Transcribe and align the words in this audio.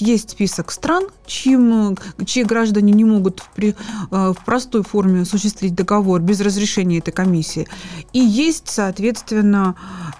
Есть 0.00 0.30
список 0.30 0.70
стран, 0.70 1.06
чьим, 1.26 1.98
чьи 2.24 2.44
граждане 2.44 2.92
не 2.92 3.02
могут 3.02 3.40
в, 3.40 3.50
при, 3.50 3.70
э, 3.70 3.74
в 4.10 4.44
простой 4.44 4.84
форме 4.84 5.22
осуществить 5.22 5.74
договор 5.74 6.20
без 6.20 6.40
разрешения 6.40 6.98
этой 6.98 7.10
комиссии. 7.10 7.66
И 8.12 8.20
есть, 8.20 8.68
соответственно, 8.68 9.74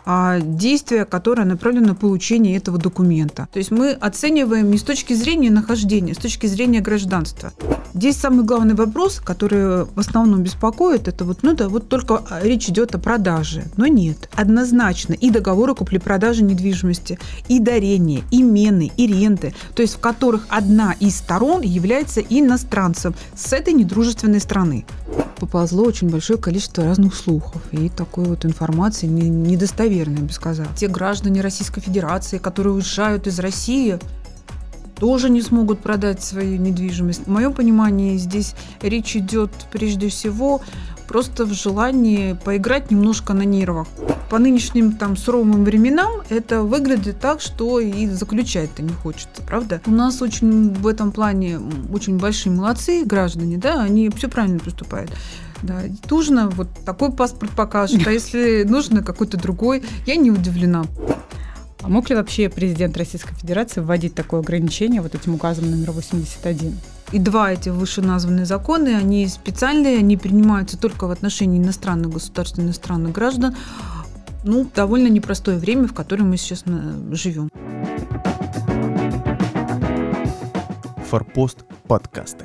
а, 0.05 0.41
действия, 0.41 1.05
которые 1.05 1.47
направлены 1.47 1.87
на 1.87 1.95
получение 1.95 2.57
этого 2.57 2.77
документа. 2.77 3.47
То 3.53 3.61
есть 3.61 3.71
мы 3.71 3.93
оцениваем 3.93 4.69
не 4.69 4.79
с 4.79 4.83
точки 4.83 5.15
зрения 5.15 5.49
нахождения, 5.49 6.11
а 6.11 6.15
с 6.17 6.19
точки 6.19 6.49
зрения 6.49 6.81
гражданства. 6.81 7.53
Здесь 7.95 8.17
самый 8.17 8.45
главный 8.45 8.75
вопрос, 8.75 9.21
который 9.21 9.85
в 9.85 9.99
основном 10.01 10.43
беспокоит, 10.43 11.07
это 11.07 11.25
вот, 11.25 11.39
ну 11.43 11.55
да, 11.55 11.69
вот 11.69 11.89
только 11.89 12.25
речь 12.43 12.69
идет 12.69 12.97
о 12.97 12.99
продаже. 12.99 13.67
Но 13.77 13.87
нет. 13.87 14.29
Однозначно 14.35 15.13
и 15.13 15.31
договоры 15.31 15.77
купли-продажи 15.77 16.43
недвижимости, 16.43 17.17
и 17.47 17.61
дарения, 17.61 18.25
и 18.33 18.43
мены, 18.43 18.91
и 18.97 19.07
ренты– 19.07 19.55
то 19.75 19.83
есть 19.83 19.97
в 19.97 20.01
которых 20.01 20.47
одна 20.49 20.95
из 21.01 21.17
сторон 21.17 21.63
является 21.63 22.21
иностранцем 22.21 23.15
с 23.35 23.53
этой 23.53 23.73
недружественной 23.75 24.41
страны. 24.41 24.85
Поползло 25.37 25.85
очень 25.85 26.09
большое 26.09 26.39
количество 26.39 26.85
разных 26.85 27.15
слухов 27.15 27.63
и 27.71 27.89
такой 27.89 28.25
вот 28.25 28.45
информации 28.45 29.07
недостоверной, 29.07 30.19
я 30.19 30.25
бы 30.25 30.33
сказала. 30.33 30.69
Те 30.77 30.89
граждане 30.89 31.41
Российской 31.41 31.81
Федерации, 31.81 32.39
которые 32.39 32.75
уезжают 32.75 33.27
из 33.27 33.39
России, 33.39 33.99
тоже 34.97 35.31
не 35.31 35.43
смогут 35.43 35.81
продать 35.81 36.23
свою 36.23 36.59
недвижимость. 36.59 37.27
В 37.27 37.31
моем 37.31 37.53
понимании 37.53 38.17
здесь 38.17 38.55
речь 38.83 39.17
идет 39.17 39.51
прежде 39.71 40.09
всего 40.09 40.61
просто 41.09 41.47
в 41.47 41.53
желании 41.55 42.35
поиграть 42.45 42.91
немножко 42.91 43.33
на 43.33 43.43
нервах. 43.43 43.89
По 44.31 44.39
нынешним 44.39 44.93
там 44.93 45.17
суровым 45.17 45.65
временам 45.65 46.23
это 46.29 46.63
выглядит 46.63 47.19
так, 47.19 47.41
что 47.41 47.81
и 47.81 48.07
заключать-то 48.07 48.83
не 48.83 48.93
хочется, 48.93 49.43
правда? 49.47 49.81
У 49.87 49.91
нас 49.91 50.21
очень 50.21 50.75
в 50.75 50.87
этом 50.87 51.11
плане 51.11 51.59
очень 51.91 52.19
большие 52.19 52.53
молодцы 52.53 53.05
граждане, 53.05 53.57
да, 53.57 53.83
они 53.83 54.11
все 54.11 54.29
правильно 54.29 54.59
поступают. 54.59 55.11
Да, 55.63 55.83
нужно 56.09 56.51
вот 56.51 56.69
такой 56.85 57.11
паспорт 57.11 57.51
покажет, 57.53 58.07
а 58.07 58.13
если 58.13 58.65
нужно 58.69 59.03
какой-то 59.03 59.39
другой, 59.39 59.83
я 60.07 60.17
не 60.17 60.31
удивлена. 60.31 60.85
А 61.81 61.89
мог 61.89 62.11
ли 62.11 62.17
вообще 62.17 62.49
президент 62.49 62.97
Российской 62.97 63.35
Федерации 63.35 63.81
вводить 63.81 64.15
такое 64.15 64.41
ограничение 64.41 65.01
вот 65.01 65.15
этим 65.15 65.35
указом 65.35 65.71
номер 65.71 65.93
81? 65.93 66.77
И 67.11 67.19
два 67.19 67.53
эти 67.53 67.71
вышеназванные 67.71 68.45
законы, 68.45 68.95
они 68.95 69.27
специальные, 69.29 69.99
они 69.99 70.19
принимаются 70.19 70.77
только 70.77 71.07
в 71.07 71.11
отношении 71.11 71.59
иностранных 71.59 72.11
государств, 72.11 72.59
иностранных 72.59 73.13
граждан. 73.13 73.57
Ну, 74.45 74.67
довольно 74.75 75.09
непростое 75.09 75.59
время, 75.59 75.89
в 75.89 75.95
котором 75.95 76.29
мы 76.31 76.37
сейчас 76.37 76.65
э, 76.67 77.13
живем. 77.13 77.49
Форпост 81.09 81.65
подкасты. 81.87 82.45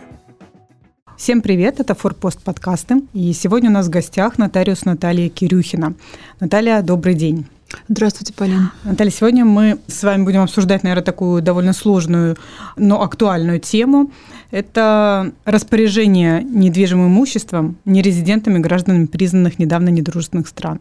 Всем 1.18 1.42
привет, 1.42 1.82
это 1.82 1.94
Форпост 1.94 2.42
подкасты. 2.42 3.04
И 3.14 3.34
сегодня 3.34 3.70
у 3.70 3.74
нас 3.74 3.88
в 3.88 3.90
гостях 3.90 4.38
нотариус 4.38 4.86
Наталья 4.86 5.30
Кирюхина. 5.30 5.94
Наталья, 6.40 6.82
добрый 6.82 7.16
день. 7.16 7.46
Здравствуйте, 7.88 8.34
Полина. 8.34 8.72
Наталья, 8.84 9.12
сегодня 9.12 9.46
мы 9.46 9.80
с 9.88 10.04
вами 10.04 10.24
будем 10.24 10.42
обсуждать, 10.42 10.84
наверное, 10.84 11.04
такую 11.04 11.42
довольно 11.42 11.74
сложную, 11.74 12.38
но 12.78 13.02
актуальную 13.02 13.60
тему. 13.60 14.12
Это 14.52 15.32
распоряжение 15.46 16.44
недвижимым 16.44 17.08
имуществом 17.08 17.78
нерезидентами 17.86 18.60
гражданами 18.60 19.06
признанных 19.06 19.60
недавно 19.60 19.90
недружественных 19.90 20.48
стран. 20.48 20.80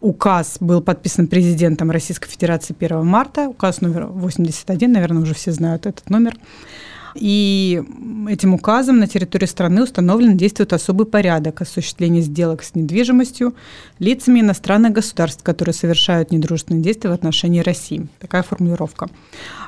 Указ 0.00 0.58
был 0.60 0.80
подписан 0.80 1.26
президентом 1.26 1.90
Российской 1.90 2.28
Федерации 2.28 2.74
1 2.78 3.04
марта, 3.04 3.48
указ 3.48 3.80
номер 3.80 4.06
81, 4.06 4.92
наверное, 4.92 5.22
уже 5.22 5.34
все 5.34 5.50
знают 5.50 5.86
этот 5.86 6.08
номер. 6.08 6.36
И 7.14 7.82
этим 8.28 8.54
указом 8.54 8.98
на 8.98 9.06
территории 9.06 9.46
страны 9.46 9.82
установлен 9.82 10.36
действует 10.36 10.72
особый 10.72 11.06
порядок 11.06 11.60
осуществления 11.62 12.20
сделок 12.20 12.62
с 12.62 12.74
недвижимостью 12.74 13.54
лицами 13.98 14.40
иностранных 14.40 14.92
государств, 14.92 15.42
которые 15.42 15.74
совершают 15.74 16.30
недружественные 16.30 16.82
действия 16.82 17.10
в 17.10 17.14
отношении 17.14 17.60
России. 17.60 18.08
Такая 18.18 18.42
формулировка. 18.42 19.08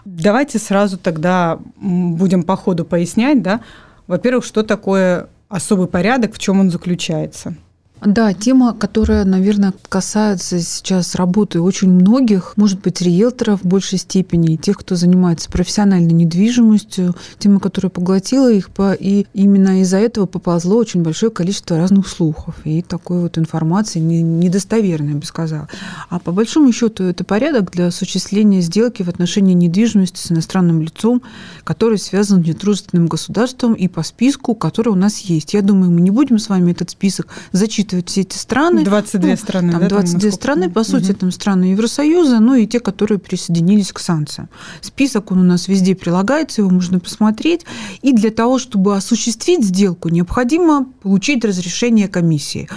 Давайте 0.04 0.58
сразу 0.58 0.98
тогда 0.98 1.58
будем 1.76 2.42
по 2.42 2.56
ходу 2.56 2.84
пояснять, 2.84 3.42
да, 3.42 3.60
во-первых, 4.06 4.44
что 4.44 4.62
такое 4.62 5.28
особый 5.48 5.86
порядок, 5.86 6.34
в 6.34 6.38
чем 6.38 6.60
он 6.60 6.70
заключается– 6.70 7.54
да, 8.04 8.32
тема, 8.32 8.72
которая, 8.72 9.24
наверное, 9.24 9.74
касается 9.88 10.58
сейчас 10.60 11.14
работы 11.14 11.60
очень 11.60 11.90
многих, 11.90 12.54
может 12.56 12.80
быть, 12.80 13.02
риэлторов 13.02 13.60
в 13.62 13.66
большей 13.66 13.98
степени, 13.98 14.56
тех, 14.56 14.78
кто 14.78 14.96
занимается 14.96 15.50
профессиональной 15.50 16.12
недвижимостью, 16.12 17.14
тема, 17.38 17.60
которая 17.60 17.90
поглотила 17.90 18.50
их, 18.50 18.70
и 18.98 19.26
именно 19.34 19.82
из-за 19.82 19.98
этого 19.98 20.24
поползло 20.24 20.76
очень 20.76 21.02
большое 21.02 21.30
количество 21.30 21.76
разных 21.76 22.08
слухов 22.08 22.56
и 22.64 22.80
такой 22.80 23.20
вот 23.20 23.36
информации 23.36 23.98
недостоверной, 23.98 25.12
я 25.12 25.18
бы 25.18 25.26
сказала. 25.26 25.68
А 26.08 26.18
по 26.18 26.32
большому 26.32 26.72
счету 26.72 27.04
это 27.04 27.22
порядок 27.24 27.70
для 27.70 27.88
осуществления 27.88 28.62
сделки 28.62 29.02
в 29.02 29.08
отношении 29.08 29.52
недвижимости 29.52 30.18
с 30.18 30.32
иностранным 30.32 30.80
лицом, 30.80 31.20
который 31.64 31.98
связан 31.98 32.42
с 32.42 32.46
недружественным 32.46 33.08
государством 33.08 33.74
и 33.74 33.88
по 33.88 34.02
списку, 34.02 34.54
который 34.54 34.88
у 34.88 34.96
нас 34.96 35.18
есть. 35.18 35.52
Я 35.52 35.60
думаю, 35.60 35.90
мы 35.90 36.00
не 36.00 36.10
будем 36.10 36.38
с 36.38 36.48
вами 36.48 36.72
этот 36.72 36.88
список 36.88 37.28
зачитывать 37.52 37.89
учитывать 37.90 38.08
все 38.08 38.20
эти 38.22 38.36
страны. 38.36 38.84
22 38.84 39.30
ну, 39.30 39.36
страны, 39.36 39.72
там 39.72 39.80
да? 39.80 39.88
22 39.88 40.20
там, 40.20 40.32
страны, 40.32 40.70
по 40.70 40.84
сути, 40.84 41.10
угу. 41.10 41.18
там 41.18 41.32
страны 41.32 41.64
Евросоюза, 41.64 42.40
ну 42.40 42.54
и 42.54 42.66
те, 42.66 42.80
которые 42.80 43.18
присоединились 43.18 43.92
к 43.92 43.98
санкциям. 43.98 44.48
Список, 44.80 45.32
он 45.32 45.40
у 45.40 45.44
нас 45.44 45.68
везде 45.68 45.94
прилагается, 45.94 46.62
его 46.62 46.70
можно 46.70 47.00
посмотреть. 47.00 47.66
И 48.02 48.12
для 48.12 48.30
того, 48.30 48.58
чтобы 48.58 48.96
осуществить 48.96 49.64
сделку, 49.64 50.08
необходимо 50.08 50.86
получить 51.02 51.44
разрешение 51.44 52.08
комиссии 52.08 52.68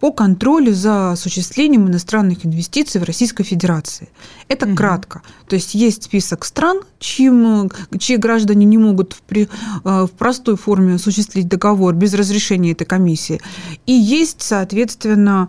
по 0.00 0.12
контролю 0.12 0.74
за 0.74 1.12
осуществлением 1.12 1.88
иностранных 1.88 2.44
инвестиций 2.44 3.00
в 3.00 3.04
Российской 3.04 3.44
Федерации. 3.44 4.08
Это 4.48 4.66
угу. 4.66 4.76
кратко. 4.76 5.22
То 5.48 5.56
есть 5.56 5.74
есть 5.74 6.04
список 6.04 6.44
стран, 6.44 6.80
чьим, 6.98 7.70
чьи 7.98 8.16
граждане 8.16 8.66
не 8.66 8.78
могут 8.78 9.14
в, 9.14 9.22
при, 9.22 9.42
э, 9.42 9.48
в 9.84 10.10
простой 10.10 10.56
форме 10.56 10.94
осуществить 10.94 11.48
договор 11.48 11.94
без 11.94 12.14
разрешения 12.14 12.72
этой 12.72 12.84
комиссии. 12.84 13.40
И 13.86 13.92
есть, 13.92 14.42
соответственно, 14.42 15.48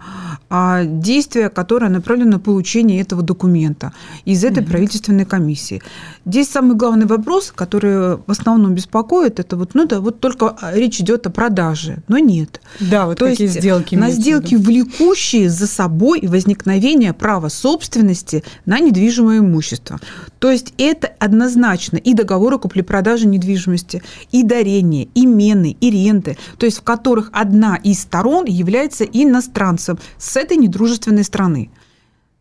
а, 0.49 0.85
действия, 0.85 1.49
которые 1.49 1.89
направлены 1.89 2.31
на 2.31 2.39
получение 2.39 3.01
этого 3.01 3.21
документа 3.21 3.93
из 4.25 4.43
этой 4.43 4.63
угу. 4.63 4.71
правительственной 4.71 5.25
комиссии. 5.25 5.81
Здесь 6.25 6.49
самый 6.49 6.75
главный 6.75 7.05
вопрос, 7.05 7.51
который 7.53 8.17
в 8.17 8.31
основном 8.31 8.73
беспокоит, 8.73 9.39
это 9.39 9.57
вот, 9.57 9.71
ну 9.73 9.85
да, 9.85 9.99
вот 9.99 10.19
только 10.19 10.55
речь 10.73 11.01
идет 11.01 11.27
о 11.27 11.29
продаже, 11.29 11.97
но 12.07 12.17
нет. 12.17 12.61
Да, 12.79 13.05
вот 13.05 13.17
То 13.17 13.25
какие 13.25 13.47
есть 13.47 13.59
сделки. 13.59 13.95
На 13.95 14.09
сделки, 14.37 14.55
влекущие 14.55 15.49
за 15.49 15.67
собой 15.67 16.21
возникновение 16.27 17.13
права 17.13 17.49
собственности 17.49 18.43
на 18.65 18.79
недвижимое 18.79 19.39
имущество. 19.39 19.99
То 20.39 20.51
есть 20.51 20.73
это 20.77 21.07
однозначно 21.19 21.97
и 21.97 22.13
договоры 22.13 22.59
купли-продажи 22.59 23.27
недвижимости, 23.27 24.03
и 24.31 24.43
дарения, 24.43 25.07
и 25.13 25.25
мены, 25.25 25.75
и 25.79 25.89
ренты, 25.89 26.37
то 26.57 26.65
есть 26.65 26.79
в 26.79 26.83
которых 26.83 27.29
одна 27.33 27.75
из 27.77 28.01
сторон 28.01 28.45
является 28.45 29.03
иностранцем 29.03 29.97
с 30.17 30.35
этой 30.37 30.57
недружественной 30.57 31.23
страны. 31.23 31.69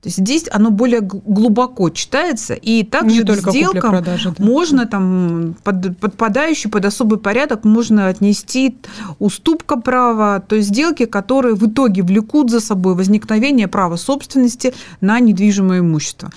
То 0.06 0.08
есть 0.08 0.18
здесь 0.18 0.44
оно 0.52 0.70
более 0.70 1.00
глубоко 1.00 1.90
читается, 1.90 2.54
и 2.54 2.84
также 2.84 3.24
к 3.24 3.50
сделкам 3.50 4.04
да. 4.04 4.16
можно 4.38 4.86
там 4.86 5.56
под, 5.64 5.98
подпадающий 5.98 6.70
под 6.70 6.84
особый 6.84 7.18
порядок 7.18 7.64
можно 7.64 8.06
отнести 8.06 8.76
уступка 9.18 9.76
права, 9.76 10.38
то 10.38 10.54
есть 10.54 10.68
сделки, 10.68 11.06
которые 11.06 11.56
в 11.56 11.66
итоге 11.66 12.02
влекут 12.02 12.52
за 12.52 12.60
собой 12.60 12.94
возникновение 12.94 13.66
права 13.66 13.96
собственности 13.96 14.74
на 15.00 15.18
недвижимое 15.18 15.80
имущество. 15.80 16.30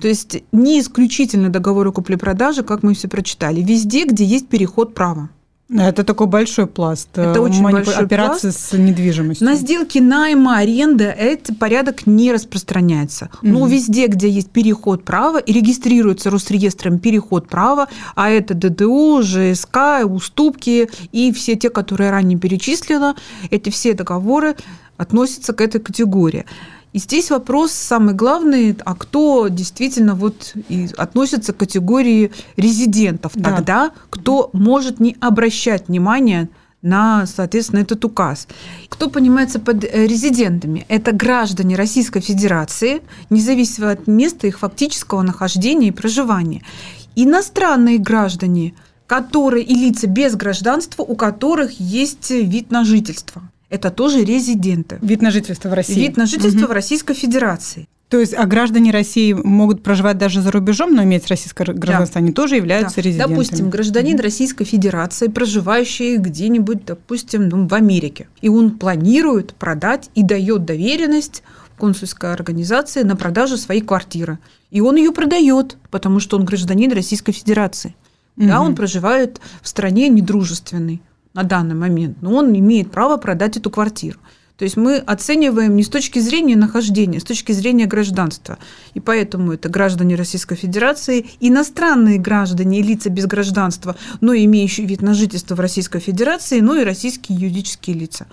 То 0.00 0.08
есть 0.08 0.42
не 0.50 0.80
исключительно 0.80 1.50
договоры 1.50 1.92
купли-продажи, 1.92 2.62
как 2.62 2.82
мы 2.82 2.94
все 2.94 3.06
прочитали, 3.08 3.60
везде, 3.60 4.06
где 4.06 4.24
есть 4.24 4.48
переход 4.48 4.94
права. 4.94 5.28
Это 5.72 6.02
такой 6.02 6.26
большой 6.26 6.66
пласт. 6.66 7.10
Это 7.12 7.38
э, 7.38 7.42
очень 7.42 7.62
большой 7.62 7.94
операции 7.94 8.48
пласт. 8.48 8.70
с 8.70 8.72
недвижимостью. 8.76 9.46
На 9.46 9.54
сделки 9.54 9.98
найма, 9.98 10.58
аренды 10.58 11.04
этот 11.04 11.58
порядок 11.58 12.06
не 12.06 12.32
распространяется. 12.32 13.30
Угу. 13.42 13.50
Но 13.50 13.66
везде, 13.66 14.08
где 14.08 14.28
есть 14.28 14.50
переход 14.50 15.04
права 15.04 15.38
и 15.38 15.52
регистрируется 15.52 16.30
Росреестром 16.30 16.98
переход 16.98 17.48
права, 17.48 17.88
а 18.16 18.30
это 18.30 18.54
ДДУ, 18.54 19.22
ЖСК, 19.22 20.04
уступки 20.04 20.90
и 21.12 21.32
все 21.32 21.54
те, 21.54 21.70
которые 21.70 22.10
ранее 22.10 22.38
перечислила, 22.38 23.14
эти 23.50 23.70
все 23.70 23.94
договоры 23.94 24.56
относятся 24.96 25.52
к 25.52 25.60
этой 25.60 25.80
категории. 25.80 26.46
И 26.92 26.98
здесь 26.98 27.30
вопрос 27.30 27.70
самый 27.72 28.14
главный, 28.14 28.76
а 28.84 28.94
кто 28.94 29.48
действительно 29.48 30.14
вот 30.14 30.54
и 30.68 30.88
относится 30.96 31.52
к 31.52 31.58
категории 31.58 32.32
резидентов 32.56 33.32
да. 33.34 33.50
тогда, 33.50 33.90
кто 34.10 34.50
может 34.52 34.98
не 34.98 35.16
обращать 35.20 35.88
внимания 35.88 36.48
на, 36.82 37.26
соответственно, 37.26 37.80
этот 37.80 38.04
указ. 38.04 38.48
Кто 38.88 39.08
понимается 39.10 39.60
под 39.60 39.84
э, 39.84 40.06
резидентами? 40.06 40.86
Это 40.88 41.12
граждане 41.12 41.76
Российской 41.76 42.20
Федерации, 42.20 43.02
независимо 43.28 43.90
от 43.90 44.06
места 44.06 44.46
их 44.46 44.58
фактического 44.58 45.22
нахождения 45.22 45.88
и 45.88 45.92
проживания. 45.92 46.62
иностранные 47.16 47.98
граждане, 47.98 48.72
которые 49.06 49.64
и 49.64 49.74
лица 49.74 50.06
без 50.06 50.36
гражданства, 50.36 51.02
у 51.02 51.16
которых 51.16 51.78
есть 51.80 52.30
вид 52.30 52.70
на 52.70 52.84
жительство. 52.84 53.42
Это 53.70 53.90
тоже 53.90 54.24
резиденты. 54.24 54.98
Вид 55.00 55.22
на 55.22 55.30
жительство 55.30 55.68
в 55.68 55.74
России. 55.74 55.94
Вид 55.94 56.16
на 56.16 56.26
жительство 56.26 56.64
угу. 56.64 56.72
в 56.72 56.72
Российской 56.72 57.14
Федерации. 57.14 57.88
То 58.08 58.18
есть, 58.18 58.34
а 58.34 58.44
граждане 58.44 58.90
России 58.90 59.32
могут 59.32 59.84
проживать 59.84 60.18
даже 60.18 60.42
за 60.42 60.50
рубежом, 60.50 60.96
но 60.96 61.04
иметь 61.04 61.28
российское 61.28 61.64
гражданство, 61.64 62.20
да. 62.20 62.24
они 62.24 62.32
тоже 62.32 62.56
являются 62.56 62.96
да. 62.96 63.02
резидентами. 63.02 63.36
Допустим, 63.36 63.70
гражданин 63.70 64.18
Российской 64.18 64.64
Федерации, 64.64 65.28
проживающий 65.28 66.16
где-нибудь, 66.16 66.84
допустим, 66.84 67.48
ну, 67.48 67.68
в 67.68 67.72
Америке, 67.72 68.26
и 68.42 68.48
он 68.48 68.72
планирует 68.78 69.54
продать 69.54 70.10
и 70.16 70.24
дает 70.24 70.64
доверенность 70.64 71.44
консульской 71.78 72.32
организации 72.32 73.02
на 73.04 73.14
продажу 73.14 73.56
своей 73.56 73.80
квартиры. 73.80 74.40
И 74.72 74.80
он 74.80 74.96
ее 74.96 75.12
продает, 75.12 75.76
потому 75.92 76.18
что 76.18 76.36
он 76.36 76.44
гражданин 76.44 76.90
Российской 76.90 77.30
Федерации. 77.30 77.94
Угу. 78.36 78.48
Да, 78.48 78.60
он 78.60 78.74
проживает 78.74 79.40
в 79.62 79.68
стране 79.68 80.08
недружественной 80.08 81.00
на 81.34 81.42
данный 81.42 81.74
момент, 81.74 82.18
но 82.22 82.34
он 82.34 82.56
имеет 82.56 82.90
право 82.90 83.16
продать 83.16 83.56
эту 83.56 83.70
квартиру. 83.70 84.18
То 84.60 84.64
есть 84.64 84.76
мы 84.76 84.96
оцениваем 84.98 85.74
не 85.74 85.82
с 85.82 85.88
точки 85.88 86.18
зрения 86.18 86.54
нахождения, 86.54 87.16
а 87.16 87.20
с 87.22 87.24
точки 87.24 87.52
зрения 87.52 87.86
гражданства. 87.86 88.58
И 88.92 89.00
поэтому 89.00 89.52
это 89.52 89.70
граждане 89.70 90.16
Российской 90.16 90.54
Федерации, 90.54 91.30
иностранные 91.40 92.18
граждане 92.18 92.80
и 92.80 92.82
лица 92.82 93.08
без 93.08 93.24
гражданства, 93.24 93.96
но 94.20 94.34
имеющие 94.34 94.86
вид 94.86 95.00
на 95.00 95.14
жительство 95.14 95.54
в 95.54 95.60
Российской 95.60 96.00
Федерации, 96.00 96.60
ну 96.60 96.78
и 96.78 96.84
российские 96.84 97.38
юридические 97.38 97.96
лица. 97.96 98.26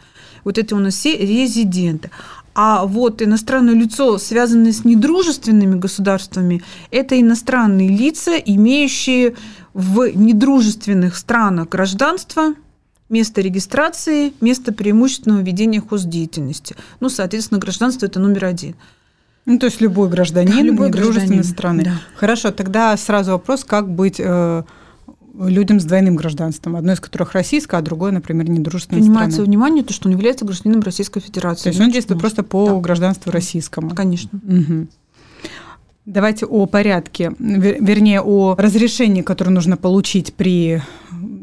Вот 0.44 0.58
это 0.58 0.76
у 0.76 0.80
нас 0.80 0.96
все 0.96 1.16
резиденты. 1.16 2.12
А 2.54 2.86
вот 2.86 3.22
иностранное 3.22 3.76
лицо, 3.76 4.18
связанное 4.18 4.74
с 4.74 4.84
недружественными 4.84 5.80
государствами, 5.80 6.62
это 6.92 7.18
иностранные 7.18 7.88
лица, 7.88 8.36
имеющие 8.36 9.36
в 9.74 10.14
недружественных 10.14 11.16
странах 11.16 11.70
гражданство– 11.70 12.54
место 13.10 13.42
регистрации, 13.42 14.34
место 14.42 14.74
преимущественного 14.74 15.42
ведения 15.42 15.82
хоздеятельности. 15.82 16.76
Ну, 17.00 17.10
соответственно, 17.10 17.60
гражданство– 17.60 18.06
это 18.08 18.20
номер 18.20 18.46
один. 18.46 18.76
Ну, 19.46 19.58
то 19.60 19.68
есть 19.68 19.80
любой 19.80 20.10
гражданин 20.10 20.52
да, 20.52 20.62
любой 20.62 20.90
гражданин 20.90 21.44
страны. 21.44 21.84
Да. 21.86 22.02
Хорошо, 22.16 22.52
тогда 22.52 22.96
сразу 22.98 23.32
вопрос, 23.32 23.64
как 23.64 23.90
быть 23.90 24.20
э, 24.20 24.64
людям 25.40 25.80
с 25.80 25.86
двойным 25.86 26.18
гражданством, 26.18 26.76
одно 26.76 26.92
из 26.92 27.00
которых 27.00 27.32
российское, 27.32 27.78
а 27.78 27.82
другое, 27.82 28.12
например, 28.12 28.50
недружественное 28.50 29.02
Принимается 29.02 29.38
страны. 29.38 29.48
внимание 29.48 29.84
то, 29.86 29.94
что 29.94 30.10
он 30.10 30.16
является 30.16 30.44
гражданином 30.44 30.82
Российской 30.82 31.22
Федерации. 31.22 31.64
То 31.64 31.70
есть 31.70 31.80
он 31.80 31.92
действует 31.92 32.20
просто 32.20 32.44
по 32.44 32.68
да. 32.68 32.80
гражданству 32.80 33.32
российскому. 33.32 33.92
Конечно. 33.92 34.38
Угу. 34.44 34.88
Давайте 36.08 36.46
о 36.46 36.68
порядке, 36.68 37.34
вернее, 37.38 38.22
о 38.22 38.56
разрешении, 38.58 39.22
которое 39.24 39.52
нужно 39.52 39.76
получить 39.76 40.34
при 40.36 40.82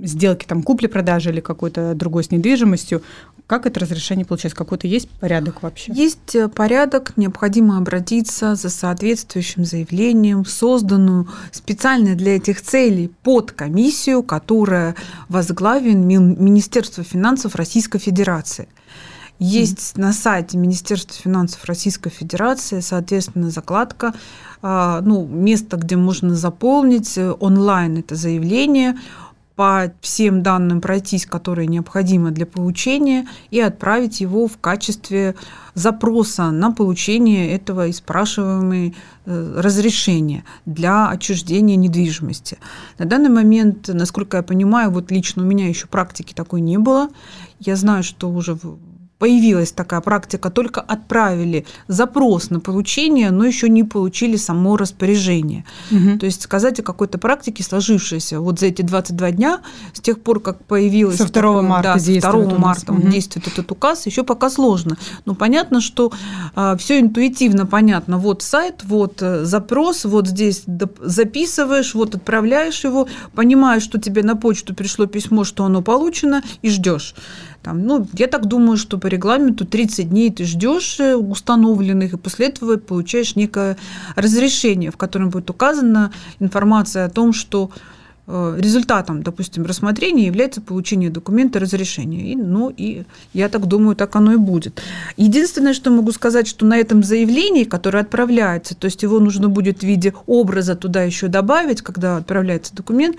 сделке 0.03 0.47
там 0.47 0.63
купли-продажи 0.63 1.29
или 1.29 1.41
какой-то 1.41 1.95
другой 1.95 2.25
с 2.25 2.31
недвижимостью. 2.31 3.03
Как 3.47 3.67
это 3.67 3.81
разрешение 3.81 4.25
получается? 4.25 4.57
Какой-то 4.57 4.87
есть 4.87 5.11
порядок 5.21 5.63
вообще? 5.63 5.93
Есть 5.93 6.35
э, 6.35 6.49
порядок. 6.49 7.13
Необходимо 7.17 7.77
обратиться 7.77 8.55
за 8.55 8.71
соответствующим 8.71 9.67
заявлением 9.67 10.45
в 10.45 10.51
созданную 10.51 11.29
специально 11.53 12.15
для 12.15 12.37
этих 12.37 12.63
целей 12.63 13.11
под 13.23 13.53
комиссию, 13.53 14.23
которая 14.23 14.95
возглавен 15.29 16.07
Министерство 16.07 17.05
финансов 17.05 17.55
Российской 17.55 17.99
Федерации. 17.99 18.69
Есть 19.39 19.95
mm. 19.95 20.01
на 20.01 20.13
сайте 20.13 20.57
Министерства 20.57 21.15
финансов 21.15 21.65
Российской 21.65 22.11
Федерации, 22.11 22.81
соответственно, 22.81 23.51
закладка, 23.51 24.15
а, 24.63 25.01
ну, 25.01 25.27
место, 25.27 25.77
где 25.77 25.97
можно 25.97 26.35
заполнить 26.35 27.19
э, 27.19 27.33
онлайн 27.33 27.99
это 27.99 28.15
заявление 28.15 28.97
по 29.57 29.93
всем 30.01 30.43
данным 30.43 30.81
пройтись, 30.81 31.27
которые 31.27 31.69
необходимы 31.69 32.33
для 32.33 32.45
получения, 32.45 33.29
и 33.51 33.61
отправить 33.61 34.21
его 34.21 34.49
в 34.49 34.59
качестве 34.59 35.37
запроса 35.75 36.51
на 36.51 36.73
получение 36.73 37.53
этого 37.53 37.87
и 37.87 37.93
спрашиваемой 37.93 38.97
э, 39.27 39.55
разрешения 39.61 40.45
для 40.67 41.09
отчуждения 41.09 41.77
недвижимости. 41.77 42.59
На 42.99 43.05
данный 43.05 43.31
момент, 43.31 43.89
насколько 43.89 44.39
я 44.39 44.43
понимаю, 44.43 44.91
вот 44.91 45.11
лично 45.11 45.43
у 45.43 45.47
меня 45.47 45.69
еще 45.69 45.87
практики 45.87 46.33
такой 46.35 46.61
не 46.61 46.79
было. 46.79 47.09
Я 47.61 47.77
знаю, 47.77 48.03
что 48.03 48.31
уже 48.31 48.59
появилась 49.19 49.73
такая 49.73 50.01
практика, 50.01 50.51
только 50.51 50.81
отправили 50.81 51.67
запрос 51.89 52.51
на 52.51 52.61
получение, 52.61 53.31
но 53.31 53.45
еще 53.45 53.69
не 53.69 53.85
получили 53.85 54.37
само 54.37 54.77
распоряжение. 54.77 55.65
Угу. 55.91 56.19
То 56.19 56.27
есть 56.27 56.43
сказать 56.43 56.81
о 56.81 56.83
какой-то 56.83 57.19
практике 57.19 57.63
сложившейся 57.63 58.41
вот 58.41 58.59
за 58.59 58.67
эти 58.67 58.83
22 58.83 59.31
дня, 59.33 59.61
с 59.93 60.01
тех 60.01 60.21
пор, 60.21 60.41
как 60.41 60.65
появилась... 60.65 61.17
Со 61.17 61.25
2 61.25 61.33
такое, 61.33 61.63
марта 61.63 61.97
да, 61.97 62.33
2 62.33 62.59
марта 62.59 62.93
угу. 62.93 63.09
действует 63.09 63.47
этот 63.47 63.71
указ, 63.71 64.07
еще 64.07 64.25
пока 64.25 64.51
сложно. 64.51 64.97
Но 65.25 65.35
понятно, 65.35 65.81
что 65.81 66.13
а, 66.55 66.77
все 66.77 67.01
интуитивно 67.01 67.67
понятно. 67.67 68.19
Вот 68.19 68.43
сайт, 68.43 68.83
вот 68.85 69.23
э, 69.23 69.45
запрос, 69.45 70.05
вот 70.05 70.27
здесь 70.27 70.65
записываешь, 71.01 71.95
вот 71.95 72.15
отправляешь 72.15 72.85
его, 72.85 73.09
понимаешь, 73.35 73.83
что 73.83 74.01
тебе 74.01 74.23
на 74.23 74.37
почту 74.37 74.75
пришло 74.75 75.07
письмо, 75.07 75.45
что 75.45 75.65
оно 75.65 75.83
получено, 75.83 76.43
и 76.63 76.69
ждешь. 76.69 77.15
Там, 77.65 77.87
ну, 77.87 78.07
я 78.13 78.27
так 78.27 78.45
думаю, 78.45 78.77
что 78.77 78.99
по 78.99 79.07
регламенту 79.07 79.65
30 79.65 80.11
дней 80.11 80.31
ты 80.31 80.45
ждешь 80.45 81.01
э, 81.01 81.17
установленных, 81.17 82.13
и 82.13 82.19
после 82.19 82.49
этого 82.49 82.77
получаешь 82.77 83.37
некое 83.37 83.79
разрешение, 84.17 84.91
в 84.91 84.99
котором 84.99 85.31
будет 85.31 85.49
указана 85.49 86.13
информация 86.41 87.07
о 87.07 87.09
том, 87.09 87.33
что 87.33 87.71
результатом, 88.27 89.23
допустим, 89.23 89.67
рассмотрения 89.67 90.27
является 90.27 90.63
получение 90.63 91.11
документа 91.11 91.59
разрешения. 91.59 92.33
И, 92.33 92.37
ну, 92.37 92.73
и 92.75 93.05
я 93.35 93.49
так 93.51 93.67
думаю, 93.67 93.97
так 93.97 94.17
оно 94.17 94.33
и 94.33 94.37
будет. 94.37 94.83
Единственное, 95.17 95.75
что 95.75 95.91
могу 95.91 96.11
сказать, 96.13 96.47
что 96.47 96.65
на 96.65 96.79
этом 96.79 97.03
заявлении, 97.03 97.65
которое 97.65 98.01
отправляется, 98.01 98.75
то 98.75 98.87
есть 98.87 99.03
его 99.03 99.21
нужно 99.21 99.49
будет 99.51 99.81
в 99.81 99.83
виде 99.83 100.15
образа 100.27 100.75
туда 100.75 101.03
еще 101.03 101.29
добавить, 101.29 101.83
когда 101.83 102.17
отправляется 102.17 102.75
документ, 102.75 103.17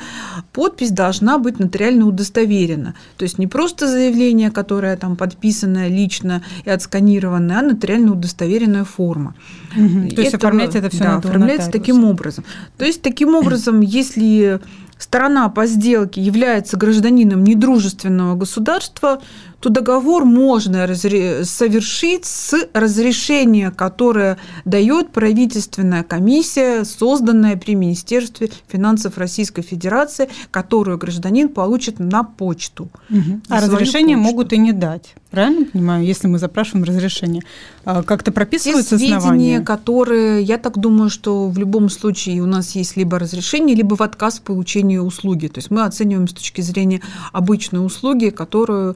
подпись 0.52 0.90
должна 0.92 1.38
быть 1.38 1.60
нотариально 1.60 2.08
удостоверена. 2.08 2.96
То 3.18 3.24
есть 3.24 3.38
не 3.38 3.46
просто 3.46 3.88
заявление, 3.88 4.50
которое 4.50 4.98
там 4.98 5.16
подписанное 5.16 5.88
лично 5.88 6.42
и 6.66 6.70
отсканированное, 6.72 7.60
а 7.60 7.62
нотариально 7.62 8.14
удостоверенная 8.14 8.86
форма. 8.86 9.36
Угу. 9.78 10.16
То 10.16 10.22
есть 10.22 10.34
оформлять 10.34 10.76
это 10.76 10.90
все 10.90 11.04
да, 11.04 11.18
оформляется 11.18 11.70
таким 11.70 12.04
образом. 12.06 12.44
То 12.78 12.86
есть 12.86 13.04
таким 13.04 13.36
образом, 13.36 13.82
если 13.82 14.60
сторона 14.98 15.50
по 15.50 15.66
сделке 15.66 16.22
является 16.22 16.78
гражданином 16.78 17.44
недружественного 17.44 18.36
государства, 18.36 19.22
то 19.66 19.72
договор 19.72 20.26
можно 20.26 20.86
совершить 20.94 22.26
с 22.26 22.54
разрешения, 22.72 23.72
которое 23.72 24.38
дает 24.64 25.10
правительственная 25.10 26.04
комиссия, 26.04 26.84
созданная 26.84 27.58
при 27.58 27.74
Министерстве 27.74 28.52
финансов 28.68 29.18
Российской 29.18 29.64
Федерации, 29.64 30.30
которую 30.52 31.00
гражданин 31.00 31.50
получит 31.50 31.98
на 31.98 32.24
почту. 32.24 32.90
Угу. 33.10 33.42
А 33.50 33.60
разрешение 33.60 34.18
почту. 34.18 34.32
могут 34.32 34.54
и 34.54 34.58
не 34.60 34.72
дать. 34.72 35.16
Правильно 35.32 35.66
понимаю, 35.66 36.06
если 36.06 36.28
мы 36.28 36.38
запрашиваем 36.38 36.86
разрешение? 36.86 37.42
А 37.86 38.04
как-то 38.04 38.32
прописываются 38.32 39.00
Те 39.00 39.20
сведения, 39.20 39.62
которые, 39.62 40.44
я 40.44 40.60
так 40.60 40.78
думаю, 40.78 41.10
что 41.10 41.50
в 41.50 41.58
любом 41.58 41.90
случае 41.90 42.42
у 42.42 42.46
нас 42.46 42.76
есть 42.76 42.98
либо 42.98 43.18
разрешение, 43.18 43.76
либо 43.76 43.96
в 43.96 44.02
отказ 44.02 44.38
в 44.38 44.44
получении 44.44 44.98
услуги. 44.98 45.48
То 45.48 45.58
есть 45.58 45.72
мы 45.72 45.86
оцениваем 45.86 46.28
с 46.28 46.34
точки 46.34 46.62
зрения 46.62 47.02
обычной 47.34 47.84
услуги, 47.84 48.30
которую 48.30 48.96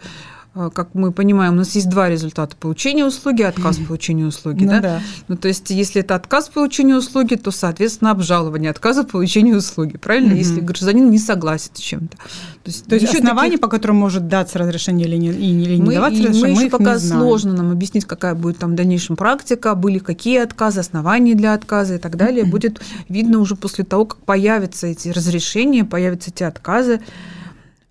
как 0.73 0.93
мы 0.93 1.11
понимаем, 1.13 1.53
у 1.53 1.57
нас 1.57 1.73
есть 1.75 1.89
два 1.89 2.09
результата 2.09 2.55
получения 2.55 3.05
услуги 3.05 3.41
и 3.41 3.45
отказ 3.45 3.77
в 3.79 3.87
получении 3.87 4.23
услуги. 4.23 4.65
Ну, 4.65 4.71
да? 4.71 4.79
Да. 4.81 5.01
ну, 5.27 5.37
то 5.37 5.47
есть, 5.47 5.69
если 5.69 6.01
это 6.01 6.15
отказ 6.15 6.49
в 6.49 6.51
получении 6.51 6.93
услуги, 6.93 7.35
то, 7.35 7.51
соответственно, 7.51 8.11
обжалование 8.11 8.71
отказа 8.71 9.03
в 9.03 9.07
получении 9.07 9.53
услуги. 9.53 9.97
Правильно? 9.97 10.31
Угу. 10.31 10.37
Если 10.37 10.59
гражданин 10.59 11.09
не 11.09 11.19
согласен 11.19 11.71
с 11.73 11.79
чем-то. 11.79 12.17
То 12.17 12.23
есть, 12.65 12.85
то 12.85 12.95
есть 12.95 13.13
основания, 13.13 13.51
таких... 13.51 13.61
по 13.61 13.67
которым 13.69 13.95
может 13.95 14.27
даться 14.27 14.59
разрешение 14.59 15.07
или 15.07 15.15
не, 15.15 15.29
или 15.29 15.75
не 15.75 15.81
мы, 15.81 15.93
даваться 15.93 16.23
разрешение, 16.23 16.55
мы, 16.55 16.63
мы 16.63 16.69
пока 16.69 16.95
не 16.95 16.99
сложно 16.99 17.53
нам 17.53 17.71
объяснить, 17.71 18.05
какая 18.05 18.35
будет 18.35 18.57
там 18.57 18.73
в 18.73 18.75
дальнейшем 18.75 19.15
практика, 19.15 19.75
были 19.75 19.99
какие 19.99 20.39
отказы, 20.39 20.81
основания 20.81 21.35
для 21.35 21.53
отказа 21.53 21.95
и 21.95 21.97
так 21.99 22.17
далее. 22.17 22.43
Будет 22.43 22.81
видно 23.07 23.39
уже 23.39 23.55
после 23.55 23.85
того, 23.85 24.05
как 24.05 24.19
появятся 24.19 24.87
эти 24.87 25.09
разрешения, 25.09 25.85
появятся 25.85 26.31
эти 26.31 26.43
отказы. 26.43 26.99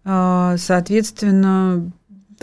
А, 0.05 0.57
соответственно, 0.59 1.91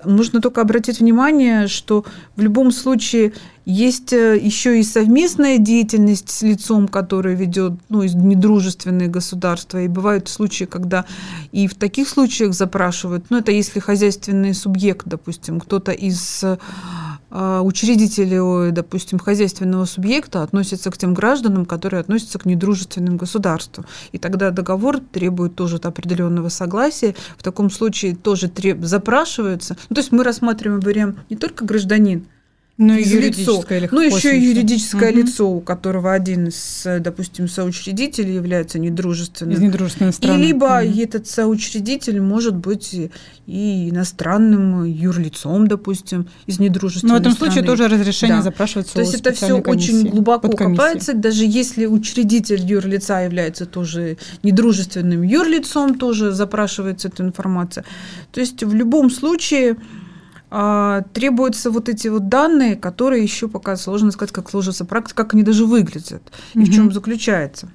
Нужно 0.04 0.42
только 0.42 0.62
обратить 0.62 1.00
внимание, 1.00 1.68
что 1.68 2.06
в 2.36 2.42
любом 2.42 2.72
случае 2.72 3.34
есть 3.66 4.14
э, 4.14 4.38
еще 4.38 4.80
и 4.80 4.84
совместная 4.84 5.58
деятельность 5.58 6.30
с 6.30 6.42
лицом, 6.42 6.88
которое 6.88 7.36
ведет 7.36 7.74
ну, 7.90 8.04
недружественные 8.04 9.08
государства. 9.08 9.82
И 9.82 9.88
бывают 9.88 10.28
случаи, 10.28 10.66
когда 10.66 11.06
и 11.52 11.68
в 11.68 11.76
таких 11.76 12.10
случаях 12.10 12.54
запрашивают, 12.54 13.26
ну 13.30 13.38
это 13.38 13.52
если 13.52 13.80
хозяйственный 13.80 14.54
субъект, 14.54 15.08
допустим, 15.08 15.60
кто-то 15.60 15.92
из 15.92 16.44
а, 16.44 16.60
учредители, 17.64 18.70
допустим, 18.72 19.20
хозяйственного 19.20 19.86
субъекта 19.86 20.42
относятся 20.42 20.90
к 20.90 20.98
тем 20.98 21.14
гражданам, 21.14 21.66
которые 21.66 22.00
относятся 22.00 22.40
к 22.40 22.46
недружественным 22.46 23.18
государствам. 23.18 23.86
И 24.14 24.18
тогда 24.18 24.52
договор 24.52 25.00
требует 25.00 25.56
тоже 25.56 25.78
определенного 25.78 26.50
согласия. 26.50 27.14
В 27.38 27.44
таком 27.44 27.70
случае 27.70 28.16
тоже 28.16 28.48
треб... 28.48 28.84
запрашивается. 28.84 29.76
Ну, 29.90 29.96
то 29.96 30.00
есть 30.02 30.12
мы 30.12 30.24
рассматриваем 30.24 30.80
вариант 30.80 31.18
не 31.30 31.36
только 31.36 31.66
гражданин, 31.66 32.26
ну, 32.78 32.94
юридическое 32.94 33.80
лицо. 33.80 33.96
Ну, 33.96 34.02
еще 34.02 34.38
и 34.38 34.42
юридическое 34.42 35.12
угу. 35.12 35.20
лицо, 35.20 35.50
у 35.50 35.62
которого 35.62 36.12
один 36.12 36.48
из, 36.48 36.86
допустим, 37.00 37.48
соучредителей 37.48 38.36
является 38.36 38.80
недружественным. 38.80 39.56
Из 39.56 39.62
недружественной 39.62 40.12
страны. 40.12 40.42
И 40.42 40.48
либо 40.48 40.82
угу. 40.84 41.00
этот 41.00 41.28
соучредитель 41.28 42.20
может 42.20 42.56
быть 42.56 42.94
и 43.48 43.90
иностранным 43.90 44.84
юрлицом, 44.84 45.68
допустим, 45.68 46.28
из 46.48 46.60
недружественной 46.60 47.14
Но 47.14 47.18
в 47.18 47.22
этом 47.22 47.32
страны. 47.32 47.54
случае 47.54 47.66
тоже 47.66 47.88
разрешение 47.88 48.38
да. 48.38 48.44
запрашивается 48.44 48.94
То 48.94 49.02
есть 49.02 49.16
это 49.16 49.32
все 49.32 49.54
очень 49.54 50.10
глубоко 50.10 50.50
копается, 50.50 51.14
даже 51.14 51.46
если 51.46 51.86
учредитель 51.86 52.62
юрлица 52.62 53.20
является 53.20 53.66
тоже 53.66 54.18
недружественным 54.44 55.22
юрлицом, 55.22 55.98
тоже 55.98 56.32
запрашивается 56.32 57.08
эта 57.08 57.24
информация. 57.24 57.86
То 58.32 58.42
есть 58.42 58.64
в 58.64 58.74
любом 58.74 59.10
случае 59.10 59.78
а, 60.58 61.02
требуются 61.12 61.70
вот 61.70 61.90
эти 61.90 62.08
вот 62.08 62.30
данные, 62.30 62.78
которые 62.78 63.22
еще 63.22 63.50
пока 63.50 63.76
сложно 63.76 64.12
сказать, 64.12 64.32
как 64.32 64.50
сложится 64.50 64.86
практика, 64.86 65.24
как 65.24 65.34
они 65.34 65.44
даже 65.44 65.66
выглядят 65.66 66.32
и 66.54 66.60
угу. 66.60 66.66
в 66.66 66.74
чем 66.74 66.92
заключается. 66.94 67.70